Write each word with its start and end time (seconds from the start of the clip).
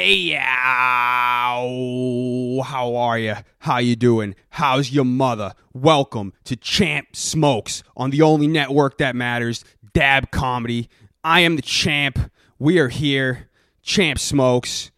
Hey, 0.00 0.38
ow. 0.40 1.72
how 2.64 2.94
are 2.94 3.18
you? 3.18 3.34
How 3.58 3.78
you 3.78 3.96
doing? 3.96 4.36
How's 4.50 4.92
your 4.92 5.04
mother? 5.04 5.54
Welcome 5.74 6.34
to 6.44 6.54
Champ 6.54 7.16
Smokes 7.16 7.82
on 7.96 8.10
the 8.10 8.22
only 8.22 8.46
network 8.46 8.98
that 8.98 9.16
matters, 9.16 9.64
Dab 9.94 10.30
Comedy. 10.30 10.88
I 11.24 11.40
am 11.40 11.56
the 11.56 11.62
champ. 11.62 12.30
We 12.60 12.78
are 12.78 12.90
here, 12.90 13.48
Champ 13.82 14.20
Smokes. 14.20 14.92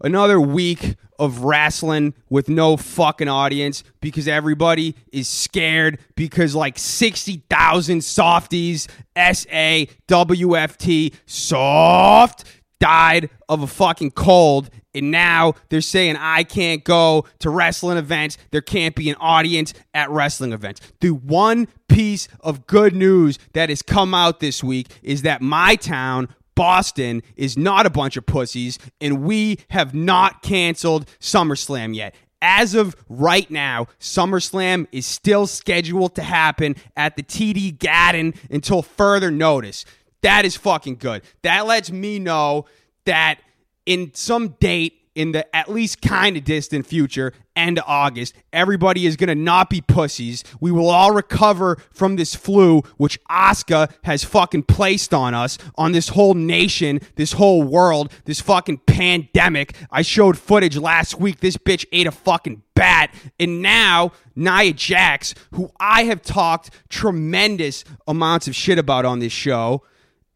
Another 0.00 0.40
week 0.40 0.94
of 1.18 1.40
wrestling 1.40 2.14
with 2.30 2.48
no 2.48 2.76
fucking 2.76 3.26
audience 3.26 3.82
because 4.00 4.28
everybody 4.28 4.94
is 5.10 5.26
scared 5.26 5.98
because 6.14 6.54
like 6.54 6.78
60,000 6.78 8.04
softies, 8.04 8.86
S 9.16 9.44
A 9.50 9.88
W 10.06 10.56
F 10.56 10.78
T, 10.78 11.14
soft 11.26 12.44
died 12.78 13.30
of 13.48 13.62
a 13.62 13.66
fucking 13.66 14.10
cold 14.12 14.70
and 14.96 15.10
now 15.10 15.54
they're 15.68 15.82
saying 15.82 16.16
I 16.16 16.42
can't 16.42 16.82
go 16.82 17.26
to 17.40 17.50
wrestling 17.50 17.98
events. 17.98 18.38
There 18.50 18.62
can't 18.62 18.94
be 18.94 19.10
an 19.10 19.16
audience 19.20 19.74
at 19.92 20.10
wrestling 20.10 20.52
events. 20.52 20.80
The 21.00 21.10
one 21.10 21.68
piece 21.88 22.28
of 22.40 22.66
good 22.66 22.96
news 22.96 23.38
that 23.52 23.68
has 23.68 23.82
come 23.82 24.14
out 24.14 24.40
this 24.40 24.64
week 24.64 24.88
is 25.02 25.20
that 25.22 25.42
my 25.42 25.76
town, 25.76 26.28
Boston, 26.54 27.22
is 27.36 27.58
not 27.58 27.84
a 27.84 27.90
bunch 27.90 28.16
of 28.16 28.24
pussies, 28.24 28.78
and 28.98 29.22
we 29.22 29.58
have 29.68 29.94
not 29.94 30.40
canceled 30.42 31.06
SummerSlam 31.20 31.94
yet. 31.94 32.14
As 32.40 32.74
of 32.74 32.96
right 33.10 33.50
now, 33.50 33.88
SummerSlam 34.00 34.86
is 34.92 35.04
still 35.04 35.46
scheduled 35.46 36.14
to 36.14 36.22
happen 36.22 36.74
at 36.96 37.16
the 37.16 37.22
TD 37.22 37.78
Garden 37.78 38.32
until 38.50 38.80
further 38.80 39.30
notice. 39.30 39.84
That 40.22 40.44
is 40.44 40.56
fucking 40.56 40.96
good. 40.96 41.22
That 41.42 41.66
lets 41.66 41.90
me 41.90 42.18
know 42.18 42.66
that 43.04 43.40
in 43.84 44.12
some 44.14 44.48
date 44.60 45.06
in 45.16 45.32
the 45.32 45.56
at 45.56 45.70
least 45.70 46.02
kind 46.02 46.36
of 46.36 46.44
distant 46.44 46.86
future, 46.86 47.32
end 47.56 47.78
of 47.78 47.84
August, 47.88 48.34
everybody 48.52 49.06
is 49.06 49.16
going 49.16 49.28
to 49.28 49.34
not 49.34 49.70
be 49.70 49.80
pussies. 49.80 50.44
We 50.60 50.70
will 50.70 50.90
all 50.90 51.10
recover 51.10 51.78
from 51.90 52.16
this 52.16 52.34
flu, 52.34 52.82
which 52.98 53.18
Asuka 53.30 53.90
has 54.04 54.22
fucking 54.24 54.64
placed 54.64 55.14
on 55.14 55.32
us, 55.32 55.56
on 55.76 55.92
this 55.92 56.10
whole 56.10 56.34
nation, 56.34 57.00
this 57.14 57.32
whole 57.32 57.62
world, 57.62 58.12
this 58.26 58.42
fucking 58.42 58.82
pandemic. 58.86 59.74
I 59.90 60.02
showed 60.02 60.38
footage 60.38 60.76
last 60.76 61.18
week. 61.18 61.40
This 61.40 61.56
bitch 61.56 61.86
ate 61.92 62.06
a 62.06 62.12
fucking 62.12 62.62
bat. 62.74 63.12
And 63.40 63.62
now, 63.62 64.12
Nia 64.34 64.74
Jax, 64.74 65.34
who 65.52 65.72
I 65.80 66.04
have 66.04 66.20
talked 66.20 66.70
tremendous 66.90 67.84
amounts 68.06 68.48
of 68.48 68.54
shit 68.54 68.78
about 68.78 69.06
on 69.06 69.20
this 69.20 69.32
show, 69.32 69.82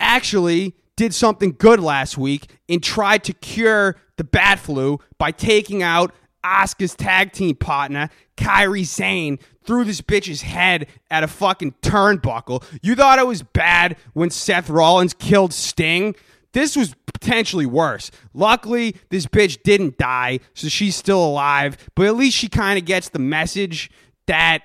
actually 0.00 0.74
did 0.96 1.14
something 1.14 1.54
good 1.58 1.80
last 1.80 2.18
week 2.18 2.50
and 2.68 2.82
tried 2.82 3.24
to 3.24 3.32
cure 3.32 3.96
the 4.16 4.24
bat 4.24 4.58
flu 4.58 4.98
by 5.18 5.30
taking 5.30 5.82
out 5.82 6.12
Asuka's 6.44 6.94
tag 6.94 7.32
team 7.32 7.56
partner, 7.56 8.08
Kairi 8.36 8.86
Sane, 8.86 9.38
threw 9.64 9.84
this 9.84 10.00
bitch's 10.00 10.42
head 10.42 10.86
at 11.10 11.22
a 11.22 11.28
fucking 11.28 11.74
turnbuckle. 11.82 12.64
You 12.82 12.94
thought 12.94 13.18
it 13.18 13.26
was 13.26 13.42
bad 13.42 13.96
when 14.14 14.30
Seth 14.30 14.68
Rollins 14.70 15.14
killed 15.14 15.52
Sting? 15.52 16.14
This 16.52 16.76
was 16.76 16.94
potentially 17.06 17.66
worse. 17.66 18.10
Luckily, 18.34 18.96
this 19.10 19.26
bitch 19.26 19.62
didn't 19.62 19.98
die, 19.98 20.40
so 20.54 20.68
she's 20.68 20.96
still 20.96 21.24
alive, 21.24 21.76
but 21.94 22.06
at 22.06 22.16
least 22.16 22.36
she 22.36 22.48
kind 22.48 22.78
of 22.78 22.84
gets 22.84 23.10
the 23.10 23.18
message 23.18 23.90
that 24.26 24.62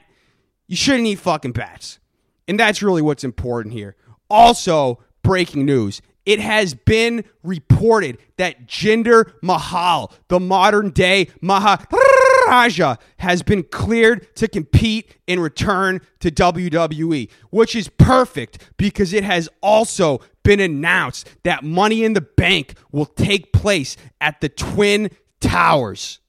you 0.67 0.75
shouldn't 0.75 1.07
eat 1.07 1.19
fucking 1.19 1.51
bats. 1.51 1.99
And 2.47 2.59
that's 2.59 2.81
really 2.81 3.01
what's 3.01 3.23
important 3.23 3.73
here. 3.73 3.95
Also, 4.29 4.99
breaking 5.25 5.65
news. 5.65 6.01
It 6.25 6.39
has 6.39 6.73
been 6.73 7.23
reported 7.43 8.17
that 8.37 8.67
Jinder 8.67 9.33
Mahal, 9.41 10.13
the 10.27 10.39
modern 10.39 10.91
day 10.91 11.29
Maharaja, 11.41 12.95
has 13.17 13.43
been 13.43 13.63
cleared 13.63 14.35
to 14.35 14.47
compete 14.47 15.17
and 15.27 15.41
return 15.41 16.01
to 16.19 16.31
WWE, 16.31 17.29
which 17.49 17.75
is 17.75 17.89
perfect 17.89 18.71
because 18.77 19.13
it 19.13 19.23
has 19.23 19.49
also 19.61 20.21
been 20.43 20.59
announced 20.59 21.27
that 21.43 21.63
Money 21.63 22.03
in 22.03 22.13
the 22.13 22.21
Bank 22.21 22.75
will 22.91 23.05
take 23.05 23.51
place 23.51 23.97
at 24.21 24.41
the 24.41 24.49
Twin 24.49 25.09
Towers. 25.41 26.19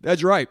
That's 0.00 0.22
right. 0.22 0.48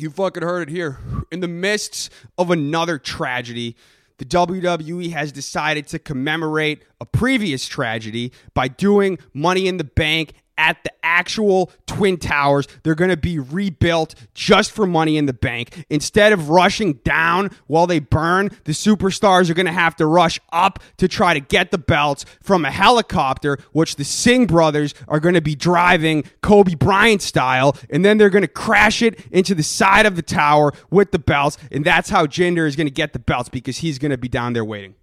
You 0.00 0.08
fucking 0.08 0.42
heard 0.42 0.70
it 0.70 0.72
here. 0.72 0.98
In 1.30 1.40
the 1.40 1.48
midst 1.48 2.10
of 2.38 2.50
another 2.50 2.98
tragedy, 2.98 3.76
the 4.16 4.24
WWE 4.24 5.12
has 5.12 5.30
decided 5.30 5.86
to 5.88 5.98
commemorate 5.98 6.84
a 7.02 7.04
previous 7.04 7.66
tragedy 7.68 8.32
by 8.54 8.68
doing 8.68 9.18
Money 9.34 9.68
in 9.68 9.76
the 9.76 9.84
Bank 9.84 10.32
at 10.60 10.84
the 10.84 10.92
actual 11.02 11.72
Twin 11.86 12.18
Towers. 12.18 12.68
They're 12.82 12.94
going 12.94 13.10
to 13.10 13.16
be 13.16 13.38
rebuilt 13.38 14.14
just 14.34 14.70
for 14.72 14.86
money 14.86 15.16
in 15.16 15.24
the 15.24 15.32
bank. 15.32 15.86
Instead 15.88 16.34
of 16.34 16.50
rushing 16.50 16.94
down 17.02 17.50
while 17.66 17.86
they 17.86 17.98
burn, 17.98 18.50
the 18.64 18.72
superstars 18.72 19.48
are 19.48 19.54
going 19.54 19.64
to 19.64 19.72
have 19.72 19.96
to 19.96 20.06
rush 20.06 20.38
up 20.52 20.80
to 20.98 21.08
try 21.08 21.32
to 21.32 21.40
get 21.40 21.70
the 21.70 21.78
belts 21.78 22.26
from 22.42 22.66
a 22.66 22.70
helicopter, 22.70 23.58
which 23.72 23.96
the 23.96 24.04
Singh 24.04 24.46
brothers 24.46 24.94
are 25.08 25.18
going 25.18 25.34
to 25.34 25.40
be 25.40 25.54
driving 25.54 26.24
Kobe 26.42 26.74
Bryant 26.74 27.22
style. 27.22 27.74
And 27.88 28.04
then 28.04 28.18
they're 28.18 28.28
going 28.28 28.42
to 28.42 28.48
crash 28.48 29.00
it 29.00 29.18
into 29.32 29.54
the 29.54 29.62
side 29.62 30.04
of 30.04 30.14
the 30.14 30.22
tower 30.22 30.72
with 30.90 31.10
the 31.10 31.18
belts. 31.18 31.56
And 31.72 31.86
that's 31.86 32.10
how 32.10 32.26
Jinder 32.26 32.66
is 32.66 32.76
going 32.76 32.86
to 32.86 32.92
get 32.92 33.14
the 33.14 33.18
belts 33.18 33.48
because 33.48 33.78
he's 33.78 33.98
going 33.98 34.10
to 34.10 34.18
be 34.18 34.28
down 34.28 34.52
there 34.52 34.64
waiting. 34.64 34.94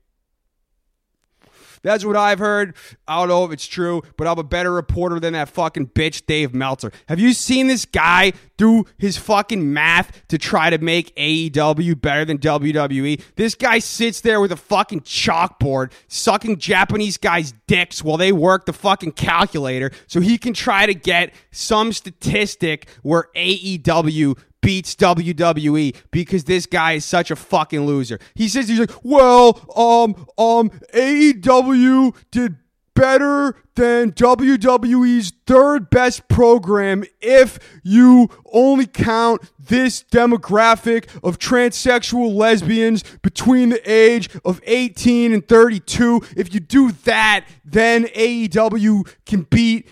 That's 1.83 2.05
what 2.05 2.15
I've 2.15 2.39
heard. 2.39 2.75
I 3.07 3.19
don't 3.19 3.29
know 3.29 3.45
if 3.45 3.51
it's 3.51 3.65
true, 3.65 4.01
but 4.17 4.27
I'm 4.27 4.39
a 4.39 4.43
better 4.43 4.71
reporter 4.71 5.19
than 5.19 5.33
that 5.33 5.49
fucking 5.49 5.87
bitch 5.87 6.25
Dave 6.25 6.53
Meltzer. 6.53 6.91
Have 7.07 7.19
you 7.19 7.33
seen 7.33 7.67
this 7.67 7.85
guy 7.85 8.33
do 8.57 8.85
his 8.97 9.17
fucking 9.17 9.73
math 9.73 10.27
to 10.27 10.37
try 10.37 10.69
to 10.69 10.77
make 10.77 11.15
AEW 11.15 11.99
better 12.01 12.25
than 12.25 12.37
WWE? 12.39 13.21
This 13.35 13.55
guy 13.55 13.79
sits 13.79 14.21
there 14.21 14.41
with 14.41 14.51
a 14.51 14.57
fucking 14.57 15.01
chalkboard 15.01 15.91
sucking 16.07 16.57
Japanese 16.57 17.17
guys' 17.17 17.53
dicks 17.67 18.03
while 18.03 18.17
they 18.17 18.31
work 18.31 18.65
the 18.65 18.73
fucking 18.73 19.13
calculator 19.13 19.91
so 20.07 20.19
he 20.19 20.37
can 20.37 20.53
try 20.53 20.85
to 20.85 20.93
get 20.93 21.33
some 21.51 21.91
statistic 21.93 22.87
where 23.03 23.29
AEW 23.35 24.37
beats 24.67 24.95
WWE 24.95 25.95
because 26.11 26.43
this 26.43 26.65
guy 26.65 26.91
is 26.91 27.05
such 27.05 27.31
a 27.31 27.37
fucking 27.37 27.85
loser. 27.85 28.19
He 28.35 28.49
says 28.49 28.67
he's 28.67 28.81
like, 28.81 28.91
well, 29.01 29.61
um, 29.77 30.27
um, 30.37 30.69
AEW 30.93 32.13
did 32.31 32.57
better 32.93 33.55
than 33.75 34.11
WWE's 34.11 35.31
third 35.45 35.89
best 35.89 36.27
program 36.27 37.05
if 37.21 37.59
you 37.81 38.29
only 38.51 38.85
count 38.85 39.41
this 39.57 40.03
demographic 40.03 41.07
of 41.23 41.39
transsexual 41.39 42.33
lesbians 42.33 43.05
between 43.21 43.69
the 43.69 43.89
age 43.89 44.29
of 44.43 44.59
18 44.65 45.31
and 45.31 45.47
32. 45.47 46.19
If 46.35 46.53
you 46.53 46.59
do 46.59 46.91
that, 47.05 47.45
then 47.63 48.07
AEW 48.07 49.07
can 49.25 49.43
beat 49.43 49.87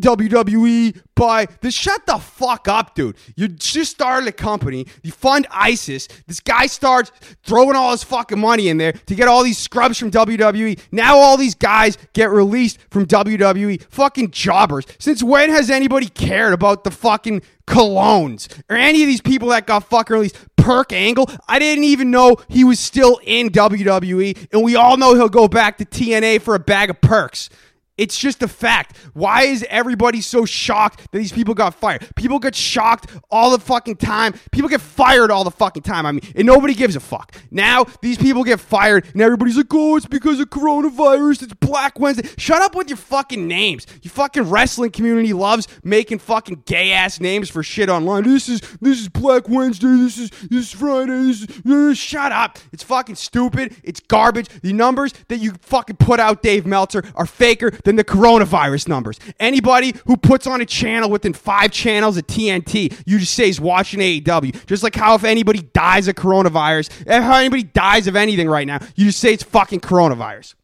WWE 0.00 1.00
by 1.14 1.46
this. 1.60 1.74
Shut 1.74 2.06
the 2.06 2.18
fuck 2.18 2.68
up, 2.68 2.94
dude. 2.94 3.16
You 3.36 3.48
just 3.48 3.92
started 3.92 4.28
a 4.28 4.32
company. 4.32 4.86
You 5.02 5.12
fund 5.12 5.46
ISIS. 5.50 6.08
This 6.26 6.40
guy 6.40 6.66
starts 6.66 7.12
throwing 7.44 7.76
all 7.76 7.92
his 7.92 8.02
fucking 8.02 8.38
money 8.38 8.68
in 8.68 8.78
there 8.78 8.92
to 8.92 9.14
get 9.14 9.28
all 9.28 9.44
these 9.44 9.58
scrubs 9.58 9.98
from 9.98 10.10
WWE. 10.10 10.80
Now 10.90 11.16
all 11.16 11.36
these 11.36 11.54
guys 11.54 11.98
get 12.12 12.30
released 12.30 12.78
from 12.90 13.06
WWE. 13.06 13.82
Fucking 13.90 14.30
jobbers. 14.30 14.86
Since 14.98 15.22
when 15.22 15.50
has 15.50 15.70
anybody 15.70 16.08
cared 16.08 16.52
about 16.52 16.84
the 16.84 16.90
fucking 16.90 17.42
Colóns 17.66 18.60
or 18.68 18.76
any 18.76 19.02
of 19.02 19.08
these 19.08 19.20
people 19.20 19.48
that 19.48 19.66
got 19.66 19.84
fucking 19.84 20.14
released? 20.14 20.36
Perk 20.56 20.92
Angle. 20.92 21.28
I 21.48 21.58
didn't 21.58 21.84
even 21.84 22.10
know 22.10 22.36
he 22.48 22.62
was 22.62 22.78
still 22.78 23.18
in 23.24 23.50
WWE, 23.50 24.48
and 24.52 24.62
we 24.62 24.76
all 24.76 24.96
know 24.96 25.14
he'll 25.14 25.28
go 25.28 25.48
back 25.48 25.78
to 25.78 25.84
TNA 25.84 26.40
for 26.40 26.54
a 26.54 26.60
bag 26.60 26.88
of 26.88 27.00
perks. 27.00 27.50
It's 27.98 28.18
just 28.18 28.42
a 28.42 28.48
fact. 28.48 28.96
Why 29.12 29.42
is 29.42 29.66
everybody 29.68 30.22
so 30.22 30.46
shocked 30.46 31.00
that 31.12 31.18
these 31.18 31.30
people 31.30 31.52
got 31.52 31.74
fired? 31.74 32.08
People 32.16 32.38
get 32.38 32.54
shocked 32.54 33.10
all 33.30 33.50
the 33.50 33.58
fucking 33.58 33.96
time. 33.96 34.32
People 34.50 34.70
get 34.70 34.80
fired 34.80 35.30
all 35.30 35.44
the 35.44 35.50
fucking 35.50 35.82
time. 35.82 36.06
I 36.06 36.12
mean, 36.12 36.22
and 36.34 36.46
nobody 36.46 36.72
gives 36.72 36.96
a 36.96 37.00
fuck. 37.00 37.36
Now 37.50 37.84
these 38.00 38.16
people 38.16 38.44
get 38.44 38.60
fired, 38.60 39.06
and 39.12 39.20
everybody's 39.20 39.58
like, 39.58 39.66
"Oh, 39.72 39.96
it's 39.96 40.06
because 40.06 40.40
of 40.40 40.48
coronavirus. 40.48 41.42
It's 41.42 41.52
Black 41.52 42.00
Wednesday." 42.00 42.30
Shut 42.38 42.62
up 42.62 42.74
with 42.74 42.88
your 42.88 42.96
fucking 42.96 43.46
names. 43.46 43.86
You 44.00 44.08
fucking 44.08 44.48
wrestling 44.48 44.90
community 44.90 45.34
loves 45.34 45.68
making 45.84 46.20
fucking 46.20 46.62
gay 46.64 46.92
ass 46.92 47.20
names 47.20 47.50
for 47.50 47.62
shit 47.62 47.90
online. 47.90 48.22
This 48.24 48.48
is 48.48 48.60
this 48.80 49.00
is 49.00 49.10
Black 49.10 49.50
Wednesday. 49.50 49.88
This 49.88 50.16
is 50.16 50.30
this 50.30 50.66
is 50.66 50.72
Friday. 50.72 51.12
This 51.26 51.42
is, 51.42 51.66
uh, 51.70 51.92
shut 51.92 52.32
up. 52.32 52.58
It's 52.72 52.82
fucking 52.82 53.16
stupid. 53.16 53.76
It's 53.84 54.00
garbage. 54.00 54.48
The 54.62 54.72
numbers 54.72 55.12
that 55.28 55.38
you 55.40 55.52
fucking 55.60 55.96
put 55.96 56.20
out, 56.20 56.42
Dave 56.42 56.64
Meltzer, 56.64 57.04
are 57.14 57.26
faker 57.26 57.70
than 57.84 57.96
the 57.96 58.04
coronavirus 58.04 58.88
numbers. 58.88 59.18
Anybody 59.40 59.94
who 60.06 60.16
puts 60.16 60.46
on 60.46 60.60
a 60.60 60.66
channel 60.66 61.10
within 61.10 61.32
five 61.32 61.70
channels 61.70 62.16
of 62.16 62.26
TNT, 62.26 63.02
you 63.06 63.18
just 63.18 63.34
say 63.34 63.48
is 63.48 63.60
watching 63.60 64.00
AEW. 64.00 64.66
Just 64.66 64.82
like 64.82 64.94
how 64.94 65.14
if 65.14 65.24
anybody 65.24 65.62
dies 65.62 66.08
of 66.08 66.14
coronavirus, 66.14 66.90
eh, 67.06 67.18
if 67.18 67.24
anybody 67.24 67.62
dies 67.62 68.06
of 68.06 68.16
anything 68.16 68.48
right 68.48 68.66
now, 68.66 68.78
you 68.96 69.06
just 69.06 69.18
say 69.18 69.32
it's 69.32 69.42
fucking 69.42 69.80
coronavirus. 69.80 70.54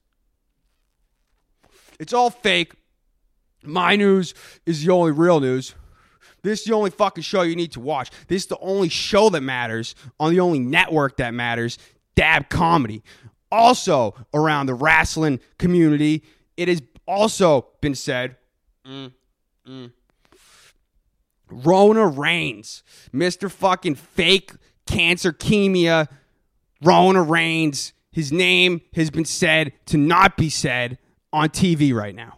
It's 1.98 2.12
all 2.12 2.30
fake. 2.30 2.72
My 3.64 3.96
news 3.96 4.34
is 4.66 4.84
the 4.84 4.92
only 4.92 5.12
real 5.12 5.40
news. 5.40 5.74
This 6.42 6.60
is 6.60 6.66
the 6.66 6.74
only 6.74 6.90
fucking 6.90 7.22
show 7.22 7.42
you 7.42 7.56
need 7.56 7.72
to 7.72 7.80
watch. 7.80 8.10
This 8.28 8.42
is 8.42 8.48
the 8.48 8.58
only 8.60 8.88
show 8.88 9.28
that 9.30 9.40
matters 9.40 9.94
on 10.20 10.32
the 10.32 10.40
only 10.40 10.60
network 10.60 11.16
that 11.16 11.34
matters. 11.34 11.78
Dab 12.14 12.48
Comedy. 12.48 13.02
Also, 13.50 14.14
around 14.34 14.66
the 14.66 14.74
wrestling 14.74 15.40
community, 15.58 16.22
it 16.56 16.68
has 16.68 16.82
also 17.08 17.66
been 17.80 17.94
said. 17.94 18.36
Mm, 18.86 19.12
mm, 19.66 19.92
Rona 21.50 22.06
Reigns, 22.06 22.84
Mr. 23.12 23.50
fucking 23.50 23.96
fake 23.96 24.52
cancer 24.86 25.32
chemia, 25.32 26.08
Rona 26.82 27.22
Reigns. 27.22 27.92
His 28.12 28.32
name 28.32 28.82
has 28.94 29.10
been 29.10 29.24
said 29.24 29.72
to 29.86 29.96
not 29.96 30.36
be 30.36 30.50
said 30.50 30.98
on 31.32 31.48
TV 31.48 31.94
right 31.94 32.14
now. 32.14 32.37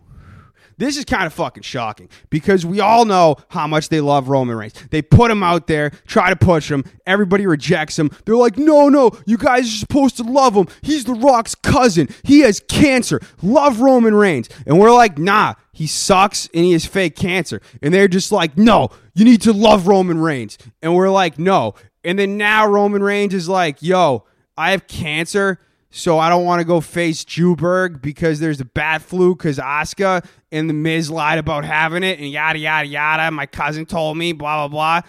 This 0.81 0.97
is 0.97 1.05
kind 1.05 1.27
of 1.27 1.35
fucking 1.35 1.63
shocking 1.63 2.09
because 2.31 2.65
we 2.65 2.81
all 2.81 3.05
know 3.05 3.37
how 3.51 3.67
much 3.67 3.91
they 3.91 4.01
love 4.01 4.31
Roman 4.31 4.57
Reigns. 4.57 4.73
They 4.91 5.03
put 5.03 5.31
him 5.31 5.43
out 5.43 5.67
there, 5.67 5.91
try 6.07 6.31
to 6.31 6.37
push 6.37 6.71
him. 6.71 6.85
Everybody 7.07 7.47
rejects 7.47 7.99
him. 7.99 8.11
They're 8.25 8.35
like, 8.35 8.57
no, 8.57 8.89
no, 8.89 9.11
you 9.27 9.37
guys 9.37 9.67
are 9.67 9.77
supposed 9.77 10.17
to 10.17 10.23
love 10.23 10.55
him. 10.55 10.69
He's 10.81 11.05
The 11.05 11.13
Rock's 11.13 11.55
cousin. 11.55 12.09
He 12.25 12.41
has 12.41 12.61
cancer. 12.61 13.21
Love 13.43 13.81
Roman 13.81 14.15
Reigns. 14.15 14.49
And 14.67 14.81
we're 14.81 14.91
like, 14.91 15.19
nah, 15.19 15.53
he 15.71 15.87
sucks 15.87 16.49
and 16.55 16.65
he 16.65 16.73
has 16.73 16.87
fake 16.87 17.15
cancer. 17.15 17.61
And 17.83 17.93
they're 17.93 18.09
just 18.09 18.33
like, 18.33 18.57
no, 18.57 18.89
you 19.15 19.27
need 19.27 19.43
to 19.43 19.53
love 19.53 19.87
Roman 19.87 20.19
Reigns. 20.19 20.57
And 20.81 20.95
we're 20.95 21.11
like, 21.11 21.39
no. 21.39 21.75
And 22.05 22.19
then 22.19 22.39
now 22.39 22.67
Roman 22.67 23.03
Reigns 23.03 23.35
is 23.35 23.51
like, 23.51 23.83
yo, 23.83 24.25
I 24.57 24.71
have 24.71 24.87
cancer 24.87 25.59
so 25.91 26.19
I 26.19 26.29
don't 26.29 26.45
want 26.45 26.61
to 26.61 26.65
go 26.65 26.81
face 26.81 27.25
Juberg 27.25 28.01
because 28.01 28.39
there's 28.39 28.61
a 28.61 28.65
bat 28.65 29.03
flu 29.03 29.35
because 29.35 29.59
Asuka 29.59 30.25
and 30.53 30.69
the 30.69 30.75
Miz 30.75 31.11
lied 31.11 31.39
about 31.39 31.65
having 31.65 32.03
it 32.05 32.19
and 32.19 32.31
yada 32.31 32.59
yada 32.59 32.87
yada. 32.87 33.31
My 33.31 33.47
cousin 33.47 33.87
told 33.87 34.17
me 34.17 34.33
blah 34.33 34.69
blah 34.69 34.69
blah, 34.69 35.09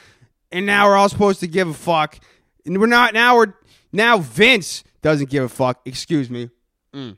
and 0.52 0.66
now 0.66 0.88
we're 0.88 0.98
all 0.98 1.10
supposed 1.10 1.40
to 1.42 1.48
give 1.48 1.68
a 1.68 1.74
fuck. 1.74 2.20
And 2.66 2.80
we're 2.80 2.88
not 2.88 3.14
now. 3.14 3.38
We're 3.38 3.54
now 3.92 4.18
Vince 4.18 4.84
doesn't 5.02 5.30
give 5.30 5.44
a 5.44 5.50
fuck. 5.50 5.82
Excuse 5.86 6.30
me. 6.30 6.50
Mm. 6.94 7.18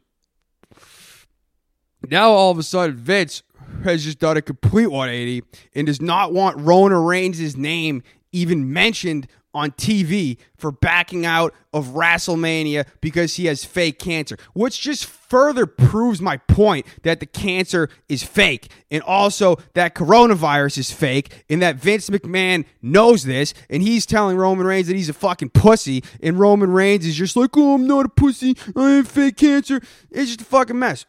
Now 2.10 2.32
all 2.32 2.52
of 2.52 2.58
a 2.58 2.64
sudden 2.64 2.98
Vince 2.98 3.44
has 3.84 4.04
just 4.04 4.20
done 4.20 4.38
a 4.38 4.42
complete 4.42 4.88
180 4.88 5.44
and 5.74 5.88
does 5.88 6.02
not 6.02 6.34
want 6.34 6.60
Rona 6.60 7.00
Reigns' 7.00 7.56
name 7.56 8.04
even 8.32 8.72
mentioned 8.72 9.28
on 9.54 9.72
TV 9.72 10.38
for 10.58 10.72
backing 10.72 11.26
out 11.26 11.54
of 11.74 11.88
WrestleMania 11.90 12.86
because 13.02 13.36
he 13.36 13.46
has 13.46 13.64
fake 13.64 14.00
cancer, 14.00 14.38
which 14.54 14.82
just 14.82 15.06
further 15.06 15.66
proves 15.66 16.22
my 16.22 16.38
point 16.38 16.86
that 17.04 17.20
the 17.20 17.26
cancer 17.26 17.90
is 18.08 18.24
fake 18.24 18.70
and 18.92 19.02
also 19.04 19.58
that 19.74 19.96
coronavirus 19.96 20.78
is 20.78 20.92
fake 20.92 21.46
and 21.50 21.62
that 21.62 21.76
Vince 21.76 22.10
McMahon 22.10 22.66
knows 22.82 23.24
this 23.24 23.54
and 23.70 23.82
he's 23.82 24.06
telling 24.06 24.38
Roman 24.38 24.66
Reigns 24.66 24.88
that 24.88 24.96
he's 24.96 25.10
a 25.10 25.14
fucking 25.14 25.50
pussy 25.50 26.04
and 26.22 26.40
Roman 26.40 26.72
Reigns 26.72 27.06
is 27.06 27.16
just 27.16 27.36
like, 27.36 27.56
oh, 27.58 27.76
I'm 27.76 27.88
not 27.88 28.06
a 28.06 28.10
pussy, 28.10 28.56
I 28.76 28.92
have 28.92 29.08
fake 29.08 29.38
cancer. 29.38 29.82
It's 30.12 30.30
just 30.30 30.42
a 30.42 30.46
fucking 30.46 30.78
mess. 30.78 31.06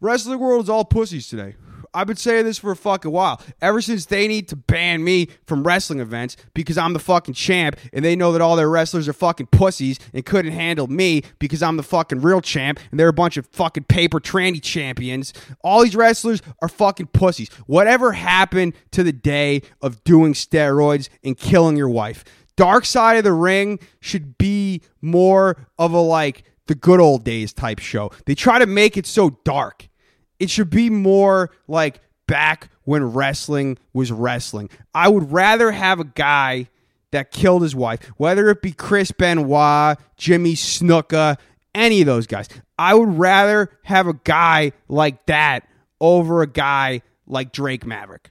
Wrestling 0.00 0.38
world 0.38 0.64
is 0.64 0.70
all 0.70 0.84
pussies 0.84 1.28
today. 1.28 1.56
I've 1.98 2.06
been 2.06 2.14
saying 2.14 2.44
this 2.44 2.58
for 2.58 2.70
a 2.70 2.76
fucking 2.76 3.10
while. 3.10 3.42
Ever 3.60 3.80
since 3.80 4.06
they 4.06 4.28
need 4.28 4.46
to 4.50 4.56
ban 4.56 5.02
me 5.02 5.30
from 5.46 5.64
wrestling 5.64 5.98
events 5.98 6.36
because 6.54 6.78
I'm 6.78 6.92
the 6.92 7.00
fucking 7.00 7.34
champ 7.34 7.76
and 7.92 8.04
they 8.04 8.14
know 8.14 8.30
that 8.30 8.40
all 8.40 8.54
their 8.54 8.70
wrestlers 8.70 9.08
are 9.08 9.12
fucking 9.12 9.48
pussies 9.48 9.98
and 10.14 10.24
couldn't 10.24 10.52
handle 10.52 10.86
me 10.86 11.22
because 11.40 11.60
I'm 11.60 11.76
the 11.76 11.82
fucking 11.82 12.20
real 12.20 12.40
champ 12.40 12.78
and 12.92 13.00
they're 13.00 13.08
a 13.08 13.12
bunch 13.12 13.36
of 13.36 13.48
fucking 13.48 13.84
paper 13.84 14.20
tranny 14.20 14.62
champions. 14.62 15.32
All 15.64 15.82
these 15.82 15.96
wrestlers 15.96 16.40
are 16.62 16.68
fucking 16.68 17.08
pussies. 17.08 17.48
Whatever 17.66 18.12
happened 18.12 18.74
to 18.92 19.02
the 19.02 19.12
day 19.12 19.62
of 19.82 20.04
doing 20.04 20.34
steroids 20.34 21.08
and 21.24 21.36
killing 21.36 21.76
your 21.76 21.88
wife? 21.88 22.24
Dark 22.54 22.84
Side 22.84 23.16
of 23.16 23.24
the 23.24 23.32
Ring 23.32 23.80
should 23.98 24.38
be 24.38 24.82
more 25.02 25.66
of 25.76 25.92
a 25.92 26.00
like 26.00 26.44
the 26.68 26.76
good 26.76 27.00
old 27.00 27.24
days 27.24 27.52
type 27.52 27.80
show. 27.80 28.12
They 28.24 28.36
try 28.36 28.60
to 28.60 28.66
make 28.66 28.96
it 28.96 29.04
so 29.04 29.30
dark. 29.42 29.88
It 30.38 30.50
should 30.50 30.70
be 30.70 30.90
more 30.90 31.50
like 31.66 32.00
back 32.26 32.70
when 32.84 33.12
wrestling 33.12 33.78
was 33.92 34.12
wrestling. 34.12 34.70
I 34.94 35.08
would 35.08 35.32
rather 35.32 35.72
have 35.72 36.00
a 36.00 36.04
guy 36.04 36.68
that 37.10 37.30
killed 37.30 37.62
his 37.62 37.74
wife, 37.74 38.04
whether 38.16 38.48
it 38.50 38.62
be 38.62 38.72
Chris 38.72 39.10
Benoit, 39.10 39.98
Jimmy 40.16 40.54
Snuka, 40.54 41.38
any 41.74 42.00
of 42.00 42.06
those 42.06 42.26
guys. 42.26 42.48
I 42.78 42.94
would 42.94 43.18
rather 43.18 43.70
have 43.84 44.06
a 44.06 44.14
guy 44.14 44.72
like 44.88 45.26
that 45.26 45.66
over 46.00 46.42
a 46.42 46.46
guy 46.46 47.02
like 47.26 47.52
Drake 47.52 47.84
Maverick. 47.84 48.30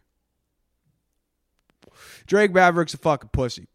Drake 2.27 2.53
Maverick's 2.53 2.93
a 2.93 2.97
fucking 2.97 3.29
pussy. 3.31 3.67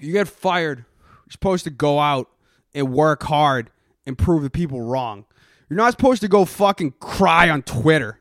You 0.00 0.12
get 0.12 0.28
fired, 0.28 0.78
you're 0.78 1.32
supposed 1.32 1.64
to 1.64 1.70
go 1.70 1.98
out 1.98 2.28
and 2.74 2.92
work 2.92 3.22
hard 3.24 3.70
and 4.06 4.16
prove 4.16 4.42
the 4.42 4.50
people 4.50 4.80
wrong. 4.80 5.24
You're 5.68 5.76
not 5.76 5.92
supposed 5.92 6.20
to 6.22 6.28
go 6.28 6.44
fucking 6.44 6.94
cry 7.00 7.50
on 7.50 7.62
Twitter. 7.62 8.20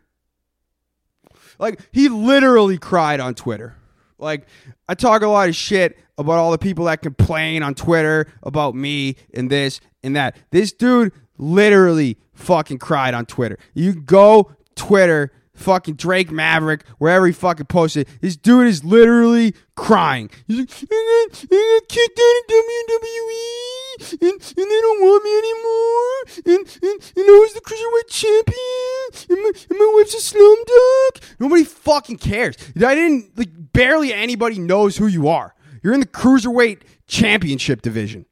Like, 1.60 1.80
he 1.92 2.10
literally 2.10 2.78
cried 2.78 3.20
on 3.20 3.36
Twitter. 3.36 3.76
Like, 4.18 4.48
I 4.88 4.96
talk 4.96 5.22
a 5.22 5.28
lot 5.28 5.50
of 5.50 5.56
shit 5.56 5.98
about 6.18 6.38
all 6.38 6.52
the 6.52 6.58
people 6.58 6.86
that 6.86 7.02
complain 7.02 7.64
on 7.64 7.76
Twitter 7.76 8.28
about 8.44 8.76
me 8.76 9.16
and 9.34 9.50
this 9.50 9.80
and 10.04 10.16
that. 10.16 10.38
This 10.52 10.72
dude 10.72 11.12
literally 11.38 12.18
fucking 12.34 12.80
cried 12.80 13.14
on 13.14 13.26
Twitter. 13.26 13.58
You 13.74 13.94
go 13.94 14.52
Twitter 14.76 15.32
fucking 15.54 15.96
Drake 15.96 16.32
Maverick, 16.32 16.86
wherever 16.98 17.26
he 17.26 17.32
fucking 17.32 17.68
posted. 17.68 18.08
This 18.22 18.36
dude 18.36 18.68
is 18.68 18.84
literally 18.84 19.56
crying. 19.76 20.30
He's 20.48 20.60
like, 20.60 20.70
I 20.72 21.30
got, 21.32 21.88
kicked 21.88 22.20
out 22.20 22.36
of 22.42 22.48
WWE, 22.50 23.75
and, 24.12 24.22
and 24.22 24.68
they 24.72 24.82
don't 24.82 25.02
want 25.02 25.24
me 25.24 25.32
anymore. 25.38 26.58
And, 26.58 26.64
and, 26.84 26.98
and 27.16 27.26
I 27.26 27.40
was 27.40 27.54
the 27.54 27.62
cruiserweight 27.62 28.10
champion, 28.10 29.30
and 29.30 29.44
my, 29.44 29.52
and 29.70 29.80
my 29.80 29.94
wife's 29.96 30.14
a 30.14 30.36
slumdog. 30.36 31.40
Nobody 31.40 31.64
fucking 31.64 32.18
cares. 32.18 32.56
I 32.76 32.96
didn't, 32.96 33.38
like, 33.38 33.50
barely 33.74 34.14
anybody 34.14 34.60
knows 34.60 34.98
who 34.98 35.08
you 35.08 35.28
are. 35.28 35.56
You're 35.84 35.94
in 35.94 36.00
the 36.00 36.06
cruiserweight 36.06 36.82
championship 37.08 37.82
division. 37.82 38.26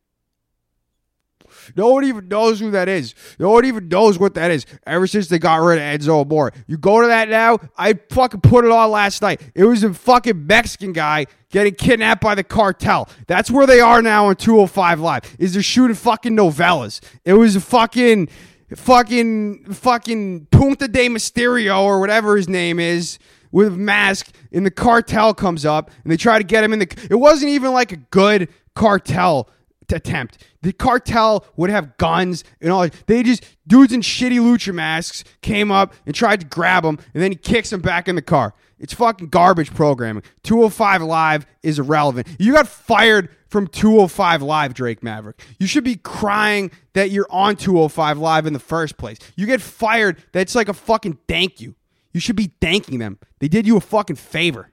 No 1.75 1.92
one 1.92 2.04
even 2.04 2.27
knows 2.27 2.60
who 2.60 2.71
that 2.71 2.88
is. 2.88 3.15
No 3.39 3.51
one 3.51 3.65
even 3.65 3.88
knows 3.88 4.20
what 4.20 4.34
that 4.36 4.51
is. 4.51 4.65
Ever 4.86 5.08
since 5.08 5.27
they 5.27 5.39
got 5.39 5.55
rid 5.58 5.79
of 5.79 6.01
Enzo 6.01 6.22
Amore, 6.22 6.53
you 6.67 6.77
go 6.77 7.01
to 7.01 7.08
that 7.08 7.29
now. 7.29 7.60
I 7.77 7.93
fucking 8.10 8.41
put 8.41 8.65
it 8.65 8.72
on 8.72 8.91
last 8.91 9.22
night. 9.22 9.41
It 9.55 9.65
was 9.65 9.84
a 9.84 9.93
fucking 9.93 10.46
Mexican 10.46 10.93
guy 10.93 11.27
getting 11.50 11.75
kidnapped 11.75 12.22
by 12.22 12.36
the 12.36 12.43
cartel. 12.43 13.10
That's 13.27 13.51
where 13.51 13.67
they 13.67 13.79
are 13.79 14.01
now 14.01 14.27
on 14.27 14.36
205 14.36 15.00
Live. 15.00 15.36
Is 15.39 15.53
they're 15.53 15.63
shooting 15.63 15.96
fucking 15.96 16.36
novellas. 16.36 17.00
It 17.25 17.34
was 17.34 17.55
a 17.55 17.62
fucking, 17.62 18.29
fucking, 18.75 19.74
fucking 19.74 20.48
Punta 20.51 20.88
de 20.88 21.10
Mysterio 21.10 21.82
or 21.82 22.00
whatever 22.00 22.36
his 22.36 22.50
name 22.50 22.79
is 22.79 23.20
with 23.53 23.67
a 23.67 23.72
mask, 23.72 24.36
and 24.51 24.65
the 24.65 24.72
cartel 24.72 25.34
comes 25.34 25.63
up 25.63 25.91
and 26.03 26.12
they 26.12 26.17
try 26.17 26.39
to 26.39 26.43
get 26.43 26.63
him 26.63 26.74
in 26.74 26.79
the. 26.79 27.08
It 27.10 27.15
wasn't 27.15 27.51
even 27.51 27.72
like 27.72 27.91
a 27.93 27.98
good 27.98 28.50
cartel 28.75 29.50
attempt. 29.93 30.43
The 30.62 30.73
cartel 30.73 31.45
would 31.55 31.69
have 31.69 31.97
guns 31.97 32.43
and 32.59 32.71
all. 32.71 32.88
They 33.05 33.23
just 33.23 33.45
dudes 33.67 33.93
in 33.93 34.01
shitty 34.01 34.39
lucha 34.39 34.73
masks 34.73 35.23
came 35.41 35.71
up 35.71 35.93
and 36.05 36.13
tried 36.13 36.41
to 36.41 36.45
grab 36.45 36.83
him, 36.83 37.00
and 37.13 37.23
then 37.23 37.31
he 37.31 37.38
kicks 37.38 37.71
him 37.71 37.81
back 37.81 38.07
in 38.07 38.15
the 38.15 38.21
car. 38.21 38.53
It's 38.79 38.93
fucking 38.93 39.29
garbage 39.29 39.73
programming. 39.73 40.23
205 40.43 41.03
Live 41.03 41.45
is 41.62 41.79
irrelevant. 41.79 42.27
You 42.38 42.53
got 42.53 42.67
fired 42.67 43.29
from 43.47 43.67
205 43.67 44.41
Live, 44.41 44.73
Drake 44.73 45.01
Maverick. 45.03 45.39
You 45.57 45.67
should 45.67 45.85
be 45.85 45.95
crying 45.95 46.71
that 46.93 47.12
you're 47.12 47.27
on 47.29 47.55
205 47.55 48.17
Live 48.17 48.45
in 48.45 48.53
the 48.53 48.59
first 48.59 48.97
place. 48.97 49.19
You 49.38 49.45
get 49.45 49.62
fired, 49.62 50.21
that's 50.33 50.55
like 50.55 50.67
a 50.67 50.73
fucking 50.73 51.19
thank 51.27 51.62
you. 51.62 51.75
You 52.12 52.19
should 52.19 52.35
be 52.35 52.51
thanking 52.59 53.00
them. 53.00 53.19
They 53.39 53.47
did 53.47 53.65
you 53.65 53.77
a 53.77 53.81
fucking 53.81 54.17
favor. 54.17 54.71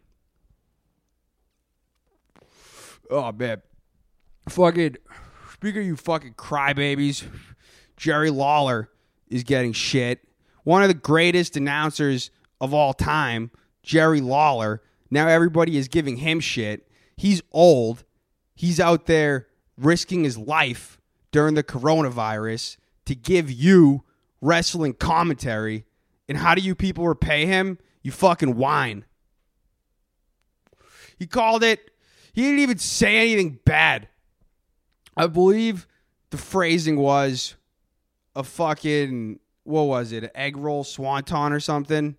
Oh, 3.10 3.32
man 3.32 3.62
fucking 4.50 4.96
speaking 5.52 5.82
of 5.82 5.86
you 5.86 5.96
fucking 5.96 6.34
crybabies, 6.34 7.24
Jerry 7.96 8.30
Lawler 8.30 8.90
is 9.28 9.44
getting 9.44 9.72
shit. 9.72 10.20
One 10.64 10.82
of 10.82 10.88
the 10.88 10.94
greatest 10.94 11.56
announcers 11.56 12.30
of 12.60 12.74
all 12.74 12.92
time, 12.92 13.50
Jerry 13.82 14.20
Lawler. 14.20 14.82
Now 15.10 15.28
everybody 15.28 15.76
is 15.76 15.88
giving 15.88 16.18
him 16.18 16.40
shit. 16.40 16.88
He's 17.16 17.42
old. 17.52 18.04
He's 18.54 18.78
out 18.78 19.06
there 19.06 19.48
risking 19.76 20.24
his 20.24 20.36
life 20.36 21.00
during 21.32 21.54
the 21.54 21.62
coronavirus 21.62 22.76
to 23.06 23.14
give 23.14 23.50
you 23.50 24.04
wrestling 24.40 24.94
commentary. 24.94 25.84
And 26.28 26.38
how 26.38 26.54
do 26.54 26.62
you 26.62 26.74
people 26.74 27.08
repay 27.08 27.46
him? 27.46 27.78
You 28.02 28.12
fucking 28.12 28.56
whine. 28.56 29.04
He 31.18 31.26
called 31.26 31.62
it, 31.62 31.90
he 32.32 32.42
didn't 32.42 32.60
even 32.60 32.78
say 32.78 33.16
anything 33.18 33.58
bad. 33.64 34.08
I 35.20 35.26
believe 35.26 35.86
the 36.30 36.38
phrasing 36.38 36.96
was 36.96 37.54
a 38.34 38.42
fucking 38.42 39.38
what 39.64 39.82
was 39.82 40.12
it? 40.12 40.30
Egg 40.34 40.56
roll 40.56 40.82
swanton 40.82 41.52
or 41.52 41.60
something? 41.60 42.16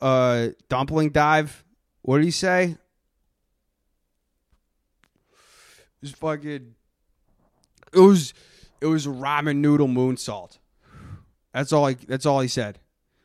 Uh, 0.00 0.48
dumpling 0.68 1.10
dive. 1.10 1.62
What 2.02 2.16
did 2.16 2.24
he 2.24 2.32
say? 2.32 2.76
It 5.30 6.00
was 6.00 6.10
fucking. 6.10 6.74
It 7.92 8.00
was 8.00 8.34
it 8.80 8.86
was 8.86 9.06
ramen 9.06 9.58
noodle 9.58 9.86
moonsault. 9.86 10.58
That's 11.54 11.72
all. 11.72 11.94
That's 12.08 12.26
all 12.26 12.40
he 12.40 12.48
said. 12.48 12.80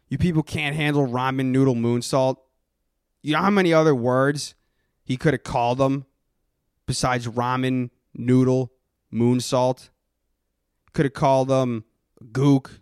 You 0.08 0.20
people 0.20 0.44
can't 0.44 0.76
handle 0.76 1.08
ramen 1.08 1.46
noodle 1.46 1.74
moonsault. 1.74 2.38
You 3.24 3.34
know 3.34 3.40
how 3.42 3.50
many 3.50 3.74
other 3.74 3.96
words 3.96 4.54
he 5.04 5.18
could 5.18 5.34
have 5.34 5.44
called 5.44 5.80
them 5.80 6.06
besides 6.86 7.28
ramen 7.28 7.90
noodle 8.14 8.70
moonsault? 9.14 9.90
Could 10.94 11.06
have 11.06 11.14
called 11.14 11.48
them 11.48 11.86
gook, 12.32 12.80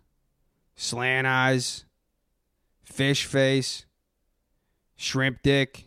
slant 0.75 1.27
eyes, 1.27 1.85
fish 2.83 3.25
face, 3.25 3.85
shrimp 4.95 5.41
dick, 5.43 5.85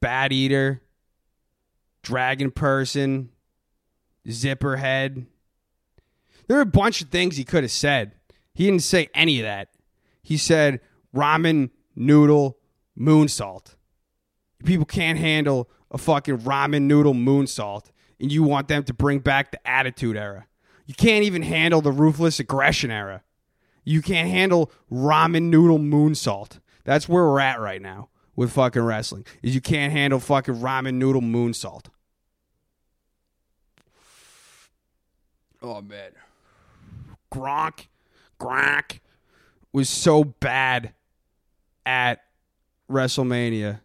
bat 0.00 0.32
eater, 0.32 0.82
dragon 2.02 2.50
person, 2.50 3.30
zipper 4.30 4.76
head. 4.76 5.26
There 6.46 6.58
are 6.58 6.62
a 6.62 6.66
bunch 6.66 7.00
of 7.02 7.08
things 7.08 7.36
he 7.36 7.44
could 7.44 7.64
have 7.64 7.72
said. 7.72 8.12
He 8.54 8.64
didn't 8.66 8.82
say 8.82 9.08
any 9.14 9.40
of 9.40 9.44
that. 9.44 9.68
He 10.22 10.36
said 10.36 10.80
ramen 11.14 11.70
noodle 11.94 12.58
moonsault. 12.98 13.74
People 14.64 14.86
can't 14.86 15.18
handle 15.18 15.68
a 15.90 15.98
fucking 15.98 16.38
ramen 16.38 16.82
noodle 16.82 17.14
moonsault, 17.14 17.90
and 18.20 18.32
you 18.32 18.42
want 18.42 18.68
them 18.68 18.84
to 18.84 18.94
bring 18.94 19.18
back 19.18 19.50
the 19.52 19.68
attitude 19.68 20.16
era. 20.16 20.46
You 20.86 20.94
can't 20.94 21.24
even 21.24 21.42
handle 21.42 21.80
the 21.80 21.92
ruthless 21.92 22.40
aggression 22.40 22.90
era. 22.90 23.22
You 23.84 24.02
can't 24.02 24.28
handle 24.28 24.70
ramen 24.90 25.44
noodle 25.44 25.78
moonsault. 25.78 26.60
That's 26.84 27.08
where 27.08 27.24
we're 27.24 27.40
at 27.40 27.60
right 27.60 27.82
now 27.82 28.08
with 28.34 28.52
fucking 28.52 28.82
wrestling. 28.82 29.26
Is 29.42 29.54
you 29.54 29.60
can't 29.60 29.92
handle 29.92 30.20
fucking 30.20 30.56
ramen 30.56 30.94
noodle 30.94 31.22
moonsault. 31.22 31.86
Oh 35.62 35.80
man. 35.80 36.12
Gronk, 37.32 37.86
Gronk 38.40 39.00
was 39.72 39.88
so 39.88 40.24
bad 40.24 40.92
at 41.84 42.22
WrestleMania. 42.90 43.80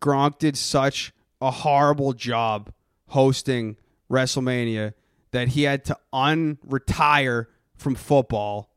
Gronk 0.00 0.38
did 0.38 0.56
such 0.56 1.12
a 1.40 1.50
horrible 1.50 2.12
job 2.12 2.72
hosting 3.10 3.76
WrestleMania 4.10 4.94
that 5.32 5.48
he 5.48 5.62
had 5.62 5.84
to 5.84 5.96
unretire 6.12 7.46
from 7.76 7.94
football 7.94 8.70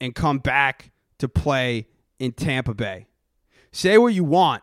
and 0.00 0.14
come 0.14 0.38
back 0.38 0.92
to 1.18 1.28
play 1.28 1.86
in 2.18 2.32
Tampa 2.32 2.74
Bay. 2.74 3.06
Say 3.72 3.98
what 3.98 4.14
you 4.14 4.24
want, 4.24 4.62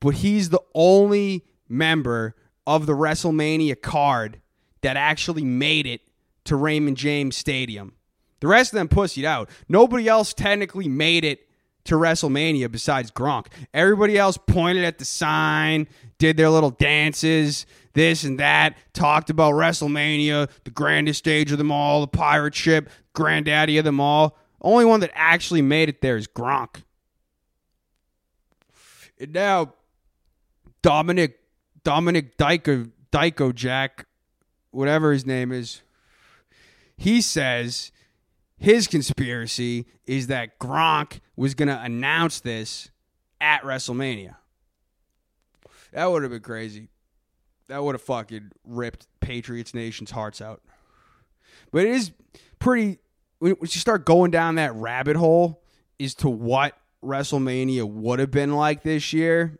but 0.00 0.14
he's 0.14 0.50
the 0.50 0.62
only 0.74 1.44
member 1.68 2.34
of 2.66 2.86
the 2.86 2.92
WrestleMania 2.92 3.80
card 3.80 4.40
that 4.82 4.96
actually 4.96 5.44
made 5.44 5.86
it 5.86 6.02
to 6.44 6.56
Raymond 6.56 6.96
James 6.96 7.36
Stadium. 7.36 7.94
The 8.40 8.48
rest 8.48 8.72
of 8.72 8.76
them 8.76 8.88
pussied 8.88 9.24
out. 9.24 9.48
Nobody 9.68 10.08
else 10.08 10.34
technically 10.34 10.88
made 10.88 11.24
it 11.24 11.48
to 11.84 11.94
WrestleMania 11.94 12.70
besides 12.70 13.10
Gronk. 13.10 13.46
Everybody 13.72 14.18
else 14.18 14.38
pointed 14.38 14.84
at 14.84 14.98
the 14.98 15.04
sign, 15.04 15.88
did 16.18 16.36
their 16.36 16.50
little 16.50 16.70
dances, 16.70 17.66
this 17.94 18.24
and 18.24 18.38
that, 18.38 18.76
talked 18.92 19.30
about 19.30 19.54
WrestleMania, 19.54 20.50
the 20.64 20.70
grandest 20.70 21.20
stage 21.20 21.50
of 21.50 21.58
them 21.58 21.72
all, 21.72 22.02
the 22.02 22.06
pirate 22.06 22.54
ship, 22.54 22.90
granddaddy 23.14 23.78
of 23.78 23.84
them 23.84 24.00
all. 24.00 24.36
Only 24.60 24.84
one 24.84 25.00
that 25.00 25.10
actually 25.14 25.62
made 25.62 25.88
it 25.88 26.00
there 26.00 26.16
is 26.16 26.26
Gronk. 26.26 26.82
And 29.18 29.32
now 29.32 29.74
Dominic 30.82 31.38
Dominic 31.84 32.36
Dyko 32.36 32.90
Dyko 33.12 33.54
Jack, 33.54 34.06
whatever 34.70 35.12
his 35.12 35.24
name 35.24 35.52
is, 35.52 35.82
he 36.96 37.20
says 37.20 37.92
his 38.56 38.86
conspiracy 38.86 39.86
is 40.06 40.26
that 40.28 40.58
Gronk 40.58 41.20
was 41.36 41.54
going 41.54 41.68
to 41.68 41.80
announce 41.80 42.40
this 42.40 42.90
at 43.40 43.62
WrestleMania. 43.62 44.36
That 45.92 46.06
would 46.06 46.22
have 46.22 46.32
been 46.32 46.40
crazy. 46.40 46.88
That 47.68 47.82
would 47.82 47.94
have 47.94 48.02
fucking 48.02 48.52
ripped 48.64 49.06
Patriots 49.20 49.74
Nation's 49.74 50.10
hearts 50.10 50.40
out. 50.40 50.62
But 51.72 51.86
it 51.86 51.92
is 51.92 52.12
pretty. 52.58 52.98
When 53.38 53.56
you 53.60 53.66
start 53.66 54.06
going 54.06 54.30
down 54.30 54.56
that 54.56 54.74
rabbit 54.74 55.16
hole 55.16 55.62
as 56.00 56.14
to 56.16 56.28
what 56.28 56.76
WrestleMania 57.02 57.88
would 57.88 58.18
have 58.18 58.30
been 58.30 58.54
like 58.54 58.82
this 58.82 59.12
year, 59.12 59.58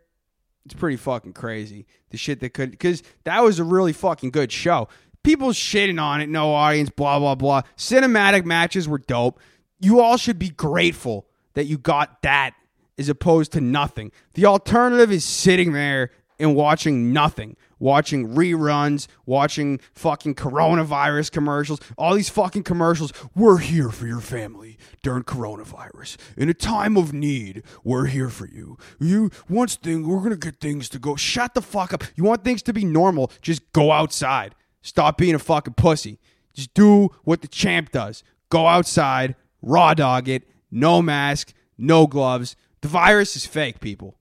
it's 0.65 0.73
pretty 0.73 0.97
fucking 0.97 1.33
crazy. 1.33 1.85
The 2.09 2.17
shit 2.17 2.39
that 2.39 2.53
could. 2.53 2.71
Because 2.71 3.03
that 3.25 3.43
was 3.43 3.59
a 3.59 3.63
really 3.63 3.93
fucking 3.93 4.31
good 4.31 4.51
show 4.51 4.87
people 5.25 5.49
shitting 5.49 6.01
on 6.01 6.21
it, 6.21 6.29
no 6.29 6.53
audience, 6.53 6.89
blah, 6.89 7.19
blah, 7.19 7.35
blah. 7.35 7.63
Cinematic 7.75 8.45
matches 8.45 8.87
were 8.87 8.99
dope. 8.99 9.39
You 9.79 9.99
all 9.99 10.15
should 10.15 10.39
be 10.39 10.49
grateful 10.49 11.27
that 11.55 11.65
you 11.65 11.77
got 11.77 12.21
that 12.21 12.53
as 12.97 13.09
opposed 13.09 13.51
to 13.53 13.61
nothing. 13.61 14.11
The 14.35 14.45
alternative 14.45 15.11
is 15.11 15.25
sitting 15.25 15.73
there 15.73 16.11
and 16.39 16.55
watching 16.55 17.11
nothing. 17.11 17.57
Watching 17.79 18.29
reruns, 18.29 19.07
watching 19.25 19.79
fucking 19.93 20.35
coronavirus 20.35 21.31
commercials, 21.31 21.79
all 21.97 22.15
these 22.15 22.29
fucking 22.29 22.63
commercials. 22.63 23.11
We're 23.35 23.57
here 23.57 23.89
for 23.89 24.07
your 24.07 24.21
family 24.21 24.77
during 25.03 25.23
coronavirus. 25.23 26.17
In 26.37 26.49
a 26.49 26.53
time 26.53 26.97
of 26.97 27.13
need, 27.13 27.63
we're 27.83 28.05
here 28.05 28.29
for 28.29 28.47
you. 28.47 28.77
You 28.99 29.31
once 29.49 29.75
thing 29.75 30.07
we're 30.07 30.21
gonna 30.21 30.37
get 30.37 30.59
things 30.59 30.89
to 30.89 30.99
go. 30.99 31.15
Shut 31.15 31.53
the 31.53 31.61
fuck 31.61 31.93
up. 31.93 32.03
You 32.15 32.23
want 32.23 32.43
things 32.43 32.61
to 32.63 32.73
be 32.73 32.85
normal, 32.85 33.31
just 33.41 33.71
go 33.73 33.91
outside. 33.91 34.55
Stop 34.81 35.17
being 35.17 35.35
a 35.35 35.39
fucking 35.39 35.73
pussy. 35.73 36.19
Just 36.53 36.73
do 36.73 37.09
what 37.23 37.41
the 37.41 37.47
champ 37.47 37.91
does. 37.91 38.23
Go 38.49 38.67
outside, 38.67 39.35
raw 39.61 39.93
dog 39.93 40.29
it, 40.29 40.43
no 40.71 41.01
mask, 41.01 41.53
no 41.77 42.07
gloves. 42.07 42.55
The 42.81 42.87
virus 42.87 43.35
is 43.35 43.45
fake, 43.45 43.79
people. 43.79 44.17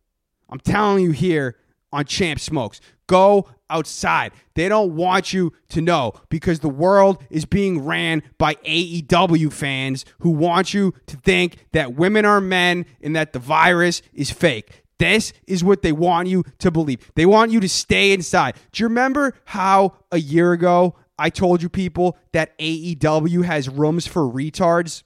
I'm 0.48 0.60
telling 0.60 1.04
you 1.04 1.10
here 1.12 1.56
on 1.94 2.04
Champ 2.04 2.40
Smokes. 2.40 2.80
Go 3.06 3.48
outside. 3.70 4.32
They 4.54 4.68
don't 4.68 4.96
want 4.96 5.32
you 5.32 5.52
to 5.70 5.80
know 5.80 6.12
because 6.28 6.60
the 6.60 6.68
world 6.68 7.22
is 7.30 7.44
being 7.44 7.84
ran 7.84 8.22
by 8.36 8.54
AEW 8.56 9.52
fans 9.52 10.04
who 10.18 10.30
want 10.30 10.74
you 10.74 10.92
to 11.06 11.16
think 11.16 11.56
that 11.72 11.94
women 11.94 12.24
are 12.24 12.40
men 12.40 12.84
and 13.00 13.14
that 13.14 13.32
the 13.32 13.38
virus 13.38 14.02
is 14.12 14.30
fake. 14.30 14.82
This 14.98 15.32
is 15.46 15.62
what 15.62 15.82
they 15.82 15.92
want 15.92 16.28
you 16.28 16.44
to 16.58 16.70
believe. 16.70 17.10
They 17.14 17.26
want 17.26 17.52
you 17.52 17.60
to 17.60 17.68
stay 17.68 18.12
inside. 18.12 18.56
Do 18.72 18.82
you 18.82 18.88
remember 18.88 19.34
how 19.44 19.96
a 20.10 20.18
year 20.18 20.52
ago 20.52 20.96
I 21.18 21.30
told 21.30 21.62
you 21.62 21.68
people 21.68 22.18
that 22.32 22.56
AEW 22.58 23.44
has 23.44 23.68
rooms 23.68 24.06
for 24.06 24.22
retards? 24.22 25.02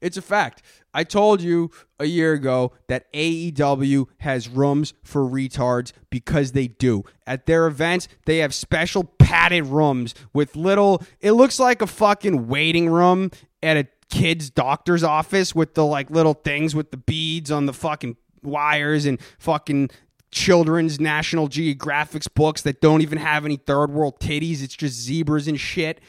It's 0.00 0.16
a 0.16 0.22
fact. 0.22 0.62
I 0.94 1.04
told 1.04 1.40
you 1.40 1.70
a 1.98 2.06
year 2.06 2.32
ago 2.32 2.72
that 2.88 3.12
AEW 3.12 4.06
has 4.18 4.48
rooms 4.48 4.94
for 5.02 5.22
retards 5.22 5.92
because 6.10 6.52
they 6.52 6.68
do. 6.68 7.04
At 7.26 7.46
their 7.46 7.66
events, 7.66 8.08
they 8.26 8.38
have 8.38 8.54
special 8.54 9.04
padded 9.04 9.66
rooms 9.66 10.14
with 10.32 10.56
little, 10.56 11.02
it 11.20 11.32
looks 11.32 11.58
like 11.58 11.82
a 11.82 11.86
fucking 11.86 12.48
waiting 12.48 12.88
room 12.88 13.30
at 13.62 13.76
a 13.76 13.86
kid's 14.08 14.50
doctor's 14.50 15.04
office 15.04 15.54
with 15.54 15.74
the 15.74 15.84
like 15.84 16.10
little 16.10 16.34
things 16.34 16.74
with 16.74 16.90
the 16.90 16.96
beads 16.96 17.50
on 17.50 17.66
the 17.66 17.72
fucking 17.72 18.16
wires 18.42 19.04
and 19.04 19.20
fucking 19.38 19.90
children's 20.30 21.00
National 21.00 21.48
Geographics 21.48 22.32
books 22.32 22.62
that 22.62 22.80
don't 22.80 23.02
even 23.02 23.18
have 23.18 23.44
any 23.44 23.56
third 23.56 23.90
world 23.90 24.20
titties. 24.20 24.62
It's 24.62 24.76
just 24.76 24.94
zebras 25.00 25.48
and 25.48 25.58
shit. 25.58 26.00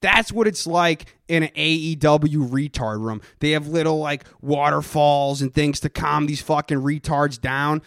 That's 0.00 0.32
what 0.32 0.46
it's 0.46 0.66
like 0.66 1.06
in 1.26 1.42
an 1.42 1.50
AEW 1.56 2.48
retard 2.48 3.00
room. 3.00 3.20
They 3.40 3.52
have 3.52 3.66
little 3.66 3.98
like 3.98 4.24
waterfalls 4.40 5.42
and 5.42 5.52
things 5.52 5.80
to 5.80 5.88
calm 5.88 6.26
these 6.26 6.40
fucking 6.40 6.78
retards 6.78 7.40
down. 7.40 7.82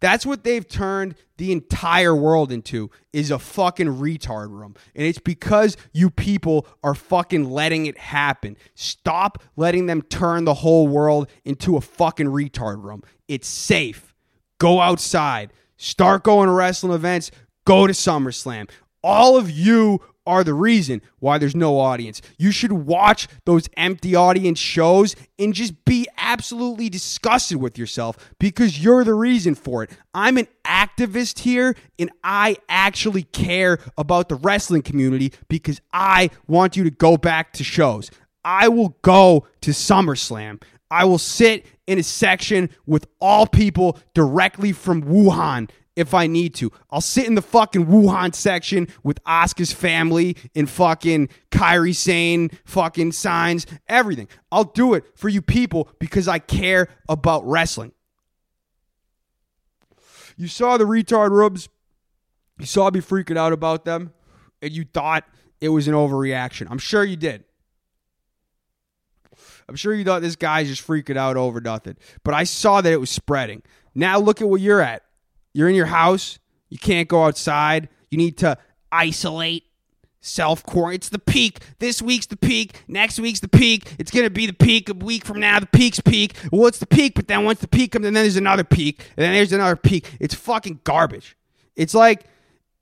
That's 0.00 0.24
what 0.24 0.44
they've 0.44 0.66
turned 0.66 1.14
the 1.36 1.52
entire 1.52 2.14
world 2.14 2.50
into 2.50 2.90
is 3.12 3.30
a 3.30 3.38
fucking 3.38 3.86
retard 3.86 4.50
room. 4.50 4.74
And 4.94 5.06
it's 5.06 5.18
because 5.18 5.76
you 5.92 6.10
people 6.10 6.66
are 6.82 6.94
fucking 6.94 7.50
letting 7.50 7.86
it 7.86 7.98
happen. 7.98 8.56
Stop 8.74 9.42
letting 9.56 9.86
them 9.86 10.00
turn 10.02 10.46
the 10.46 10.54
whole 10.54 10.88
world 10.88 11.30
into 11.44 11.76
a 11.76 11.82
fucking 11.82 12.28
retard 12.28 12.82
room. 12.82 13.02
It's 13.28 13.46
safe. 13.46 14.14
Go 14.58 14.80
outside. 14.80 15.52
Start 15.76 16.24
going 16.24 16.46
to 16.48 16.52
wrestling 16.52 16.92
events. 16.92 17.30
Go 17.66 17.86
to 17.86 17.92
SummerSlam. 17.92 18.70
All 19.02 19.36
of 19.36 19.50
you 19.50 20.00
are 20.26 20.44
the 20.44 20.54
reason 20.54 21.00
why 21.18 21.38
there's 21.38 21.56
no 21.56 21.78
audience. 21.78 22.20
You 22.38 22.52
should 22.52 22.72
watch 22.72 23.26
those 23.46 23.68
empty 23.76 24.14
audience 24.14 24.58
shows 24.58 25.16
and 25.38 25.54
just 25.54 25.84
be 25.84 26.06
absolutely 26.18 26.88
disgusted 26.88 27.56
with 27.56 27.78
yourself 27.78 28.16
because 28.38 28.82
you're 28.82 29.02
the 29.02 29.14
reason 29.14 29.54
for 29.54 29.82
it. 29.82 29.90
I'm 30.14 30.38
an 30.38 30.46
activist 30.64 31.40
here 31.40 31.74
and 31.98 32.10
I 32.22 32.58
actually 32.68 33.24
care 33.24 33.78
about 33.96 34.28
the 34.28 34.36
wrestling 34.36 34.82
community 34.82 35.32
because 35.48 35.80
I 35.92 36.30
want 36.46 36.76
you 36.76 36.84
to 36.84 36.90
go 36.90 37.16
back 37.16 37.52
to 37.54 37.64
shows. 37.64 38.10
I 38.44 38.68
will 38.68 38.96
go 39.02 39.46
to 39.62 39.70
SummerSlam. 39.70 40.62
I 40.90 41.04
will 41.04 41.18
sit 41.18 41.66
in 41.86 41.98
a 41.98 42.02
section 42.02 42.70
with 42.86 43.06
all 43.20 43.46
people 43.46 43.98
directly 44.14 44.72
from 44.72 45.02
Wuhan 45.02 45.70
if 45.96 46.14
I 46.14 46.26
need 46.26 46.54
to. 46.56 46.70
I'll 46.90 47.00
sit 47.00 47.26
in 47.26 47.34
the 47.34 47.42
fucking 47.42 47.86
Wuhan 47.86 48.34
section 48.34 48.88
with 49.02 49.22
Asuka's 49.24 49.72
family 49.72 50.36
and 50.54 50.68
fucking 50.68 51.28
Kairi 51.50 51.94
Sane 51.94 52.50
fucking 52.64 53.12
signs, 53.12 53.66
everything. 53.88 54.28
I'll 54.50 54.64
do 54.64 54.94
it 54.94 55.04
for 55.16 55.28
you 55.28 55.42
people 55.42 55.90
because 55.98 56.28
I 56.28 56.38
care 56.38 56.88
about 57.08 57.46
wrestling. 57.46 57.92
You 60.36 60.48
saw 60.48 60.76
the 60.76 60.84
retard 60.84 61.30
rubs. 61.30 61.68
You 62.58 62.66
saw 62.66 62.90
me 62.90 63.00
freaking 63.00 63.36
out 63.36 63.52
about 63.52 63.84
them, 63.84 64.12
and 64.62 64.72
you 64.72 64.84
thought 64.84 65.24
it 65.60 65.70
was 65.70 65.88
an 65.88 65.94
overreaction. 65.94 66.66
I'm 66.70 66.78
sure 66.78 67.04
you 67.04 67.16
did. 67.16 67.44
I'm 69.68 69.76
sure 69.76 69.94
you 69.94 70.04
thought 70.04 70.22
this 70.22 70.36
guy's 70.36 70.68
just 70.68 70.86
freaking 70.86 71.16
out 71.16 71.36
over 71.36 71.60
nothing. 71.60 71.96
But 72.24 72.34
I 72.34 72.44
saw 72.44 72.80
that 72.80 72.92
it 72.92 73.00
was 73.00 73.10
spreading. 73.10 73.62
Now 73.94 74.18
look 74.18 74.40
at 74.40 74.48
what 74.48 74.60
you're 74.60 74.80
at. 74.80 75.04
You're 75.52 75.68
in 75.68 75.74
your 75.74 75.86
house. 75.86 76.38
You 76.68 76.78
can't 76.78 77.08
go 77.08 77.24
outside. 77.24 77.88
You 78.10 78.18
need 78.18 78.38
to 78.38 78.56
isolate, 78.92 79.64
self 80.20 80.62
quarantine. 80.64 80.96
It's 80.96 81.08
the 81.08 81.18
peak. 81.18 81.60
This 81.78 82.00
week's 82.00 82.26
the 82.26 82.36
peak. 82.36 82.82
Next 82.88 83.18
week's 83.18 83.40
the 83.40 83.48
peak. 83.48 83.94
It's 83.98 84.10
gonna 84.10 84.30
be 84.30 84.46
the 84.46 84.52
peak 84.52 84.88
a 84.88 84.94
week 84.94 85.24
from 85.24 85.40
now. 85.40 85.60
The 85.60 85.66
peak's 85.66 86.00
peak. 86.00 86.34
Well, 86.52 86.66
it's 86.66 86.78
the 86.78 86.86
peak, 86.86 87.14
but 87.14 87.28
then 87.28 87.44
once 87.44 87.60
the 87.60 87.68
peak 87.68 87.92
comes, 87.92 88.06
and 88.06 88.16
then 88.16 88.24
there's 88.24 88.36
another 88.36 88.64
peak, 88.64 89.00
and 89.16 89.24
then 89.24 89.34
there's 89.34 89.52
another 89.52 89.76
peak. 89.76 90.16
It's 90.20 90.34
fucking 90.34 90.80
garbage. 90.84 91.36
It's 91.76 91.94
like 91.94 92.24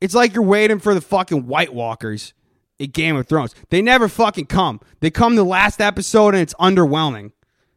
it's 0.00 0.14
like 0.14 0.34
you're 0.34 0.44
waiting 0.44 0.78
for 0.78 0.94
the 0.94 1.00
fucking 1.00 1.46
White 1.46 1.74
Walkers 1.74 2.34
in 2.78 2.90
Game 2.90 3.16
of 3.16 3.26
Thrones. 3.26 3.54
They 3.70 3.82
never 3.82 4.08
fucking 4.08 4.46
come. 4.46 4.80
They 5.00 5.10
come 5.10 5.36
the 5.36 5.44
last 5.44 5.80
episode 5.80 6.34
and 6.34 6.42
it's 6.42 6.54
underwhelming. 6.54 7.32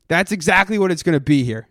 That's 0.08 0.32
exactly 0.32 0.78
what 0.78 0.92
it's 0.92 1.04
going 1.04 1.14
to 1.14 1.20
be 1.20 1.44
here. 1.44 1.68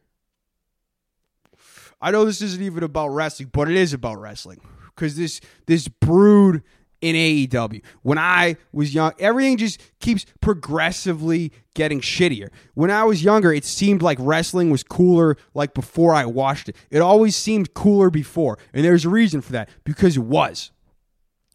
I 2.00 2.10
know 2.10 2.24
this 2.24 2.40
isn't 2.42 2.62
even 2.62 2.82
about 2.82 3.08
wrestling, 3.08 3.50
but 3.52 3.70
it 3.70 3.76
is 3.76 3.92
about 3.92 4.20
wrestling 4.20 4.60
because 4.94 5.16
this 5.16 5.40
this 5.66 5.88
brood 5.88 6.62
in 7.00 7.16
AEW. 7.16 7.82
When 8.02 8.18
I 8.18 8.56
was 8.72 8.94
young, 8.94 9.12
everything 9.18 9.56
just 9.56 9.80
keeps 10.00 10.26
progressively 10.40 11.52
getting 11.74 12.00
shittier. 12.00 12.48
When 12.74 12.90
I 12.90 13.04
was 13.04 13.24
younger, 13.24 13.52
it 13.52 13.64
seemed 13.64 14.02
like 14.02 14.18
wrestling 14.20 14.70
was 14.70 14.82
cooler 14.82 15.36
like 15.54 15.72
before 15.72 16.14
I 16.14 16.26
watched 16.26 16.68
it. 16.68 16.76
It 16.90 17.00
always 17.00 17.36
seemed 17.36 17.74
cooler 17.74 18.10
before, 18.10 18.58
and 18.72 18.84
there's 18.84 19.04
a 19.04 19.10
reason 19.10 19.40
for 19.40 19.52
that 19.52 19.70
because 19.84 20.16
it 20.16 20.20
was 20.20 20.70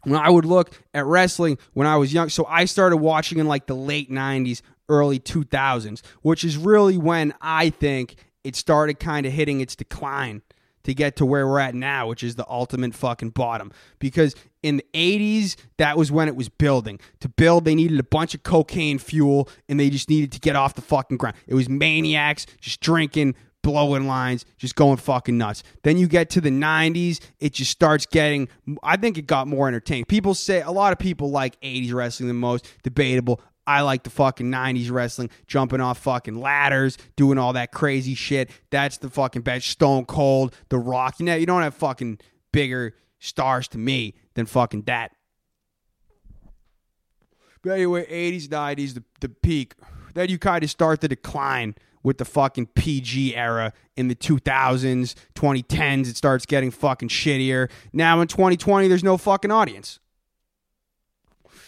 when 0.04 0.20
I 0.20 0.30
would 0.30 0.46
look 0.46 0.80
at 0.94 1.06
wrestling 1.06 1.58
when 1.74 1.88
I 1.88 1.98
was 1.98 2.14
young. 2.14 2.30
So 2.30 2.46
I 2.46 2.66
started 2.66 2.98
watching 2.98 3.40
in 3.40 3.48
like 3.48 3.68
the 3.68 3.76
late 3.76 4.10
90s, 4.10 4.62
early 4.90 5.20
2000s, 5.20 6.04
which 6.22 6.44
is 6.44 6.58
really 6.58 6.98
when 6.98 7.34
I 7.42 7.70
think 7.70 8.16
it 8.46 8.56
started 8.56 9.00
kind 9.00 9.26
of 9.26 9.34
hitting 9.34 9.60
its 9.60 9.76
decline 9.76 10.44
to 10.84 10.94
get 10.94 11.16
to 11.16 11.26
where 11.26 11.48
we're 11.48 11.60
at 11.60 11.74
now, 11.74 12.08
which 12.08 12.24
is 12.24 12.36
the 12.36 12.46
ultimate 12.48 12.94
fucking 12.94 13.32
bottom. 13.32 13.72
Because 13.98 14.36
in 14.62 14.78
the 14.78 14.86
80s, 14.94 15.56
that 15.78 15.98
was 15.98 16.12
when 16.12 16.28
it 16.28 16.36
was 16.36 16.48
building. 16.48 17.00
To 17.22 17.30
build, 17.30 17.66
they 17.66 17.74
needed 17.74 18.00
a 18.00 18.04
bunch 18.04 18.36
of 18.36 18.44
cocaine 18.44 19.00
fuel 19.00 19.50
and 19.68 19.80
they 19.80 19.90
just 19.90 20.10
needed 20.10 20.32
to 20.34 20.40
get 20.40 20.56
off 20.56 20.76
the 20.76 20.84
fucking 20.84 21.18
ground. 21.18 21.36
It 21.48 21.56
was 21.56 21.68
maniacs 21.68 22.46
just 22.62 22.82
drinking, 22.82 23.34
blowing 23.64 24.06
lines, 24.06 24.46
just 24.58 24.76
going 24.76 24.98
fucking 24.98 25.40
nuts. 25.40 25.64
Then 25.82 25.98
you 25.98 26.08
get 26.08 26.30
to 26.32 26.42
the 26.42 26.52
90s, 26.52 27.20
it 27.40 27.54
just 27.54 27.72
starts 27.72 28.06
getting, 28.06 28.48
I 28.84 28.96
think 28.96 29.18
it 29.18 29.26
got 29.26 29.48
more 29.48 29.68
entertaining. 29.68 30.06
People 30.06 30.36
say, 30.36 30.62
a 30.62 30.70
lot 30.70 30.94
of 30.94 31.00
people 31.00 31.32
like 31.32 31.60
80s 31.62 31.92
wrestling 31.92 32.28
the 32.28 32.36
most, 32.36 32.68
debatable. 32.84 33.42
I 33.68 33.82
like 33.82 34.04
the 34.04 34.10
fucking 34.10 34.52
90s 34.52 34.92
wrestling, 34.92 35.30
jumping 35.48 35.82
off 35.82 35.98
fucking 36.00 36.40
ladders, 36.40 36.98
doing 37.16 37.38
all 37.38 37.54
that 37.54 37.72
crazy 37.72 38.16
shit. 38.16 38.50
That's 38.70 38.98
the 38.98 39.10
fucking 39.10 39.42
best. 39.42 39.68
Stone 39.68 40.06
Cold, 40.06 40.56
The 40.70 40.78
Rock. 40.78 41.20
You 41.20 41.26
know, 41.26 41.36
you 41.36 41.46
don't 41.46 41.64
have 41.64 41.74
fucking 41.74 42.20
bigger 42.52 42.96
stars 43.20 43.68
to 43.70 43.78
me 43.78 44.14
than 44.36 44.46
fucking 44.46 44.84
that. 44.84 45.12
But 47.64 47.72
anyway, 47.72 48.06
80s, 48.06 48.48
90s, 48.48 48.94
the, 48.94 49.04
the 49.22 49.30
peak. 49.30 49.74
Then 50.14 50.30
you 50.30 50.38
kind 50.38 50.64
of 50.64 50.70
start 50.70 51.02
the 51.02 51.08
decline 51.08 51.76
with 52.04 52.20
the 52.20 52.26
fucking 52.26 52.68
PG 52.68 53.36
era 53.36 53.74
in 53.98 54.08
the 54.08 54.16
2000s, 54.16 55.16
2010s. 55.34 56.08
It 56.08 56.16
starts 56.16 56.46
getting 56.46 56.70
fucking 56.70 57.10
shittier. 57.10 57.70
Now 57.92 58.22
in 58.22 58.28
2020, 58.28 58.88
there's 58.88 59.04
no 59.04 59.18
fucking 59.18 59.50
audience. 59.50 60.00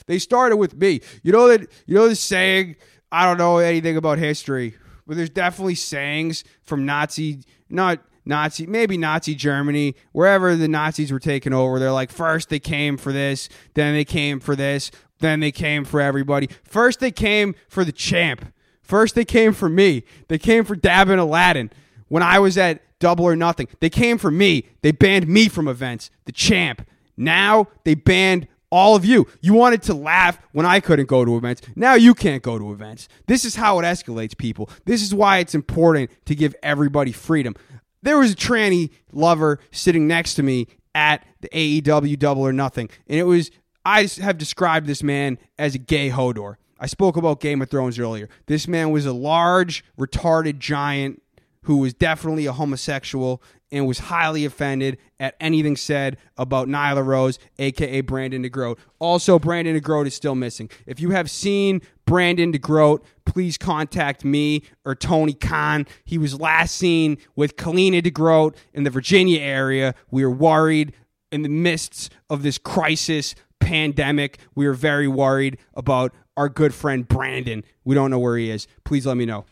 They 0.08 0.20
started 0.20 0.58
with 0.58 0.76
me. 0.76 1.02
You 1.22 1.32
know 1.32 1.48
that 1.50 1.70
you 1.86 1.96
know 1.96 2.10
the 2.10 2.16
saying, 2.16 2.76
I 3.12 3.26
don't 3.26 3.38
know 3.38 3.58
anything 3.58 3.96
about 3.96 4.18
history, 4.18 4.76
but 5.06 5.16
there's 5.18 5.30
definitely 5.30 5.76
sayings 5.76 6.44
from 6.64 6.86
Nazi 6.86 7.44
not 7.70 8.00
Nazi, 8.26 8.66
maybe 8.66 8.98
Nazi 8.98 9.36
Germany, 9.36 9.96
wherever 10.12 10.56
the 10.56 10.68
Nazis 10.68 11.12
were 11.12 11.20
taken 11.20 11.54
over. 11.54 11.80
They're 11.80 11.92
like, 11.92 12.12
first 12.12 12.50
they 12.50 12.60
came 12.60 12.98
for 12.98 13.14
this, 13.14 13.48
then 13.74 13.94
they 13.94 14.04
came 14.04 14.42
for 14.42 14.56
this, 14.56 14.92
then 15.20 15.40
they 15.40 15.52
came 15.52 15.86
for 15.86 16.02
everybody. 16.02 16.50
First 16.64 17.00
they 17.00 17.12
came 17.12 17.56
for 17.70 17.86
the 17.86 17.92
champ. 17.92 18.52
First, 18.88 19.16
they 19.16 19.26
came 19.26 19.52
for 19.52 19.68
me. 19.68 20.06
They 20.30 20.38
came 20.38 20.64
for 20.64 20.74
Dab 20.74 21.10
and 21.10 21.20
Aladdin 21.20 21.72
when 22.08 22.24
I 22.24 22.40
was 22.40 22.58
at 22.58 22.82
Double 23.00 23.26
or 23.26 23.36
Nothing. 23.36 23.68
They 23.82 23.90
came 23.90 24.18
for 24.18 24.32
me. 24.32 24.66
They 24.82 24.94
banned 24.94 25.28
me 25.28 25.50
from 25.50 25.68
events, 25.68 26.10
the 26.24 26.32
champ. 26.32 26.88
Now 27.18 27.68
they 27.84 27.96
banned 27.96 28.48
all 28.70 28.96
of 28.96 29.06
you. 29.06 29.28
You 29.42 29.54
wanted 29.54 29.82
to 29.84 29.94
laugh 29.94 30.40
when 30.52 30.66
I 30.66 30.80
couldn't 30.80 31.08
go 31.08 31.24
to 31.26 31.38
events. 31.38 31.62
Now 31.76 31.96
you 31.96 32.14
can't 32.14 32.44
go 32.44 32.58
to 32.58 32.72
events. 32.72 33.08
This 33.28 33.46
is 33.46 33.56
how 33.56 33.80
it 33.80 33.84
escalates, 33.84 34.38
people. 34.38 34.70
This 34.86 35.02
is 35.02 35.14
why 35.14 35.40
it's 35.40 35.56
important 35.56 36.12
to 36.26 36.36
give 36.36 36.56
everybody 36.64 37.12
freedom. 37.12 37.56
There 38.04 38.18
was 38.18 38.34
a 38.34 38.36
tranny 38.36 38.92
lover 39.12 39.60
sitting 39.72 40.08
next 40.08 40.36
to 40.36 40.44
me 40.44 40.68
at 40.94 41.26
the 41.42 41.50
AEW 41.50 42.18
Double 42.18 42.44
or 42.44 42.54
Nothing, 42.54 42.90
and 43.08 43.20
it 43.20 43.24
was 43.24 43.52
I 43.86 44.10
have 44.22 44.38
described 44.38 44.86
this 44.86 45.02
man 45.02 45.38
as 45.58 45.76
a 45.76 45.78
gay 45.78 46.10
Hodor. 46.10 46.58
I 46.80 46.88
spoke 46.88 47.18
about 47.18 47.40
Game 47.40 47.62
of 47.62 47.70
Thrones 47.70 47.98
earlier. 47.98 48.30
This 48.46 48.68
man 48.68 48.92
was 48.92 49.06
a 49.06 49.14
large, 49.14 49.84
retarded 49.98 50.60
giant 50.60 51.22
who 51.64 51.78
was 51.78 51.94
definitely 51.94 52.46
a 52.46 52.54
homosexual 52.54 53.42
and 53.72 53.86
was 53.86 54.00
highly 54.00 54.46
offended 54.46 54.98
at 55.20 55.36
anything 55.40 55.76
said 55.76 56.18
about 56.38 56.68
Nyla 56.68 57.06
Rose, 57.06 57.40
aka 57.60 58.02
Brandon 58.02 58.44
DeGroat. 58.44 58.78
Also, 59.00 59.40
Brandon 59.40 59.80
DeGroat 59.80 60.08
is 60.08 60.16
still 60.16 60.36
missing. 60.36 60.70
If 60.86 61.00
you 61.00 61.12
have 61.12 61.30
seen 61.30 61.82
Brandon 62.06 62.52
DeGroat, 62.52 63.04
please 63.26 63.58
contact 63.58 64.24
me 64.24 64.64
or 64.86 64.96
Tony 64.96 65.34
Khan. 65.34 65.86
He 66.06 66.18
was 66.18 66.40
last 66.40 66.76
seen 66.76 67.18
with 67.36 67.56
Kalina 67.58 68.02
DeGroat 68.02 68.56
in 68.74 68.84
the 68.84 68.90
Virginia 68.90 69.42
area. 69.42 69.96
We 70.12 70.24
are 70.24 70.32
worried 70.32 70.94
in 71.32 71.42
the 71.42 71.50
midst 71.50 72.12
of 72.30 72.44
this 72.44 72.58
crisis 72.58 73.36
pandemic. 73.60 74.40
We 74.56 74.66
are 74.68 74.74
very 74.74 75.08
worried 75.08 75.58
about 75.74 76.14
our 76.38 76.48
good 76.48 76.74
friend 76.74 77.08
Brandon. 77.08 77.64
We 77.84 77.96
don't 77.96 78.12
know 78.12 78.20
where 78.20 78.38
he 78.38 78.50
is. 78.50 78.68
Please 78.86 79.06
let 79.06 79.18
me 79.18 79.26
know. 79.26 79.46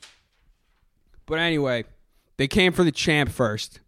But 1.26 1.40
anyway, 1.40 1.86
they 2.38 2.48
came 2.48 2.72
for 2.72 2.84
the 2.84 2.92
champ 2.92 3.30
first. 3.30 3.82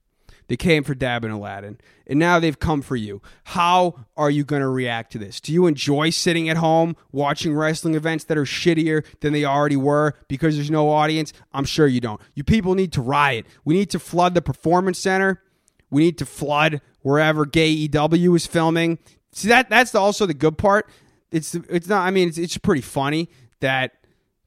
They 0.47 0.57
came 0.57 0.83
for 0.83 0.95
Dab 0.95 1.23
and 1.23 1.33
Aladdin. 1.33 1.77
And 2.05 2.19
now 2.19 2.39
they've 2.39 2.57
come 2.57 2.81
for 2.81 2.95
you. 2.95 3.21
How 3.43 4.05
are 4.15 4.29
you 4.29 4.43
going 4.43 4.61
to 4.61 4.67
react 4.67 5.11
to 5.11 5.17
this? 5.17 5.41
Do 5.41 5.51
you 5.51 5.67
enjoy 5.67 6.09
sitting 6.09 6.47
at 6.47 6.57
home 6.57 6.95
watching 7.11 7.53
wrestling 7.53 7.95
events 7.95 8.23
that 8.25 8.37
are 8.37 8.45
shittier 8.45 9.05
than 9.19 9.33
they 9.33 9.43
already 9.43 9.75
were 9.75 10.13
because 10.27 10.55
there's 10.55 10.71
no 10.71 10.89
audience? 10.89 11.33
I'm 11.53 11.65
sure 11.65 11.87
you 11.87 11.99
don't. 11.99 12.21
You 12.33 12.43
people 12.43 12.75
need 12.75 12.93
to 12.93 13.01
riot. 13.01 13.45
We 13.65 13.73
need 13.73 13.89
to 13.91 13.99
flood 13.99 14.33
the 14.33 14.41
performance 14.41 14.99
center. 14.99 15.43
We 15.89 16.03
need 16.03 16.17
to 16.19 16.25
flood 16.25 16.81
wherever 17.01 17.45
Gay 17.45 17.69
EW 17.69 18.35
is 18.35 18.47
filming. 18.47 18.99
See 19.33 19.49
that 19.49 19.69
that's 19.69 19.93
also 19.93 20.25
the 20.25 20.33
good 20.33 20.57
part 20.57 20.89
it's 21.31 21.55
it's 21.55 21.87
not. 21.87 22.05
I 22.05 22.11
mean, 22.11 22.27
it's 22.29 22.37
it's 22.37 22.57
pretty 22.57 22.81
funny 22.81 23.29
that 23.59 23.93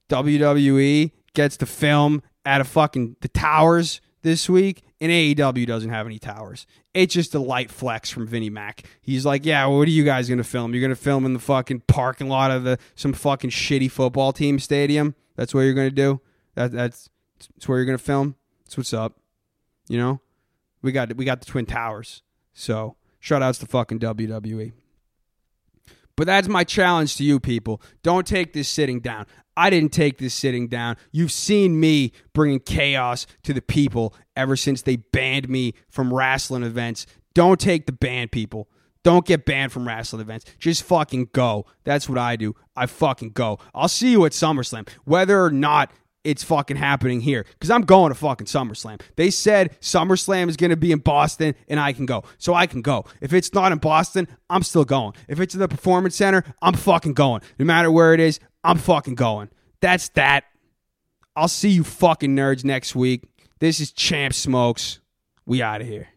WWE 0.08 1.12
gets 1.34 1.56
to 1.58 1.66
film 1.66 2.22
at 2.44 2.60
a 2.60 2.64
fucking 2.64 3.16
the 3.20 3.28
towers 3.28 4.00
this 4.22 4.48
week, 4.48 4.83
and 5.00 5.11
AEW 5.11 5.66
doesn't 5.66 5.90
have 5.90 6.06
any 6.06 6.18
towers. 6.18 6.66
It's 6.94 7.14
just 7.14 7.35
a 7.35 7.38
light 7.38 7.70
flex 7.70 8.11
from 8.11 8.26
Vinnie 8.26 8.50
Mac. 8.50 8.83
He's 9.00 9.24
like, 9.24 9.44
"Yeah, 9.44 9.66
what 9.66 9.88
are 9.88 9.90
you 9.90 10.04
guys 10.04 10.28
gonna 10.28 10.44
film? 10.44 10.74
You're 10.74 10.83
gonna 10.83 10.94
film 10.94 11.24
in 11.24 11.33
the 11.33 11.38
fucking 11.38 11.83
parking 11.87 12.28
lot 12.28 12.50
of 12.50 12.64
the 12.64 12.78
some 12.94 13.12
fucking 13.12 13.50
shitty 13.50 13.90
football 13.90 14.33
team 14.33 14.59
stadium. 14.59 15.14
That's 15.37 15.54
what 15.54 15.62
you're 15.62 15.74
gonna 15.74 15.90
do. 15.90 16.20
That 16.54 16.72
that's 16.72 17.09
that's 17.54 17.68
where 17.68 17.78
you're 17.78 17.87
gonna 17.87 17.98
film. 17.98 18.37
That's 18.64 18.76
what's 18.76 18.92
up. 18.92 19.18
You 19.88 19.98
know, 19.98 20.20
we 20.83 20.92
got 20.92 21.16
we 21.16 21.24
got 21.24 21.40
the 21.40 21.46
twin 21.46 21.66
towers. 21.66 22.22
So 22.52 22.96
shout 23.18 23.42
outs 23.42 23.59
to 23.59 23.66
fucking 23.66 24.00
WWE." 24.00 24.72
But 26.16 26.26
that's 26.26 26.48
my 26.48 26.64
challenge 26.64 27.16
to 27.16 27.24
you 27.24 27.40
people. 27.40 27.80
Don't 28.02 28.26
take 28.26 28.52
this 28.52 28.68
sitting 28.68 29.00
down. 29.00 29.26
I 29.61 29.68
didn't 29.68 29.92
take 29.92 30.16
this 30.16 30.33
sitting 30.33 30.68
down. 30.68 30.96
You've 31.12 31.31
seen 31.31 31.79
me 31.79 32.12
bringing 32.33 32.61
chaos 32.61 33.27
to 33.42 33.53
the 33.53 33.61
people 33.61 34.14
ever 34.35 34.57
since 34.57 34.81
they 34.81 34.96
banned 34.96 35.51
me 35.51 35.75
from 35.90 36.14
wrestling 36.14 36.62
events. 36.62 37.05
Don't 37.35 37.61
take 37.61 37.85
the 37.85 37.92
ban, 37.92 38.29
people. 38.29 38.70
Don't 39.05 39.27
get 39.27 39.44
banned 39.44 39.70
from 39.70 39.87
wrestling 39.87 40.23
events. 40.23 40.46
Just 40.59 40.83
fucking 40.85 41.29
go. 41.35 41.66
That's 41.85 42.09
what 42.09 42.16
I 42.16 42.37
do. 42.37 42.57
I 42.75 42.87
fucking 42.87 43.33
go. 43.33 43.59
I'll 43.75 43.88
see 43.88 44.12
you 44.12 44.25
at 44.25 44.33
SummerSlam. 44.33 44.88
Whether 45.05 45.44
or 45.44 45.51
not 45.51 45.92
it's 46.24 46.44
fucking 46.44 46.76
happening 46.76 47.20
here 47.20 47.44
because 47.52 47.70
I'm 47.70 47.83
going 47.83 48.11
to 48.11 48.14
fucking 48.14 48.46
SummerSlam. 48.46 49.00
They 49.16 49.30
said 49.30 49.78
SummerSlam 49.80 50.48
is 50.48 50.56
going 50.56 50.70
to 50.70 50.76
be 50.76 50.92
in 50.92 50.98
Boston 50.98 51.54
and 51.68 51.80
I 51.80 51.92
can 51.92 52.06
go. 52.06 52.24
So 52.38 52.54
I 52.54 52.66
can 52.66 52.83
go. 52.83 53.06
If 53.20 53.33
it's 53.33 53.54
not 53.54 53.72
in 53.72 53.78
Boston, 53.78 54.28
I'm 54.48 54.62
still 54.62 54.85
going. 54.85 55.14
If 55.28 55.40
it's 55.40 55.54
in 55.54 55.61
the 55.61 55.68
Performance 55.68 56.16
Center, 56.16 56.44
I'm 56.61 56.74
fucking 56.74 57.14
going. 57.14 57.42
No 57.59 57.64
matter 57.64 57.90
where 57.90 58.12
it 58.14 58.20
is, 58.20 58.38
I'm 58.62 58.78
fucking 58.78 59.14
going. 59.14 59.48
That's 59.80 60.09
that. 60.11 60.44
I'll 61.37 61.48
see 61.48 61.70
you 61.70 61.85
fucking 61.85 62.37
nerds 62.37 62.64
next 62.64 62.94
week. 62.94 63.24
This 63.61 63.80
is 63.80 63.92
Champ 63.92 64.35
Smokes. 64.35 65.00
We 65.46 65.62
out 65.62 65.80
of 65.80 65.87
here. 65.87 66.09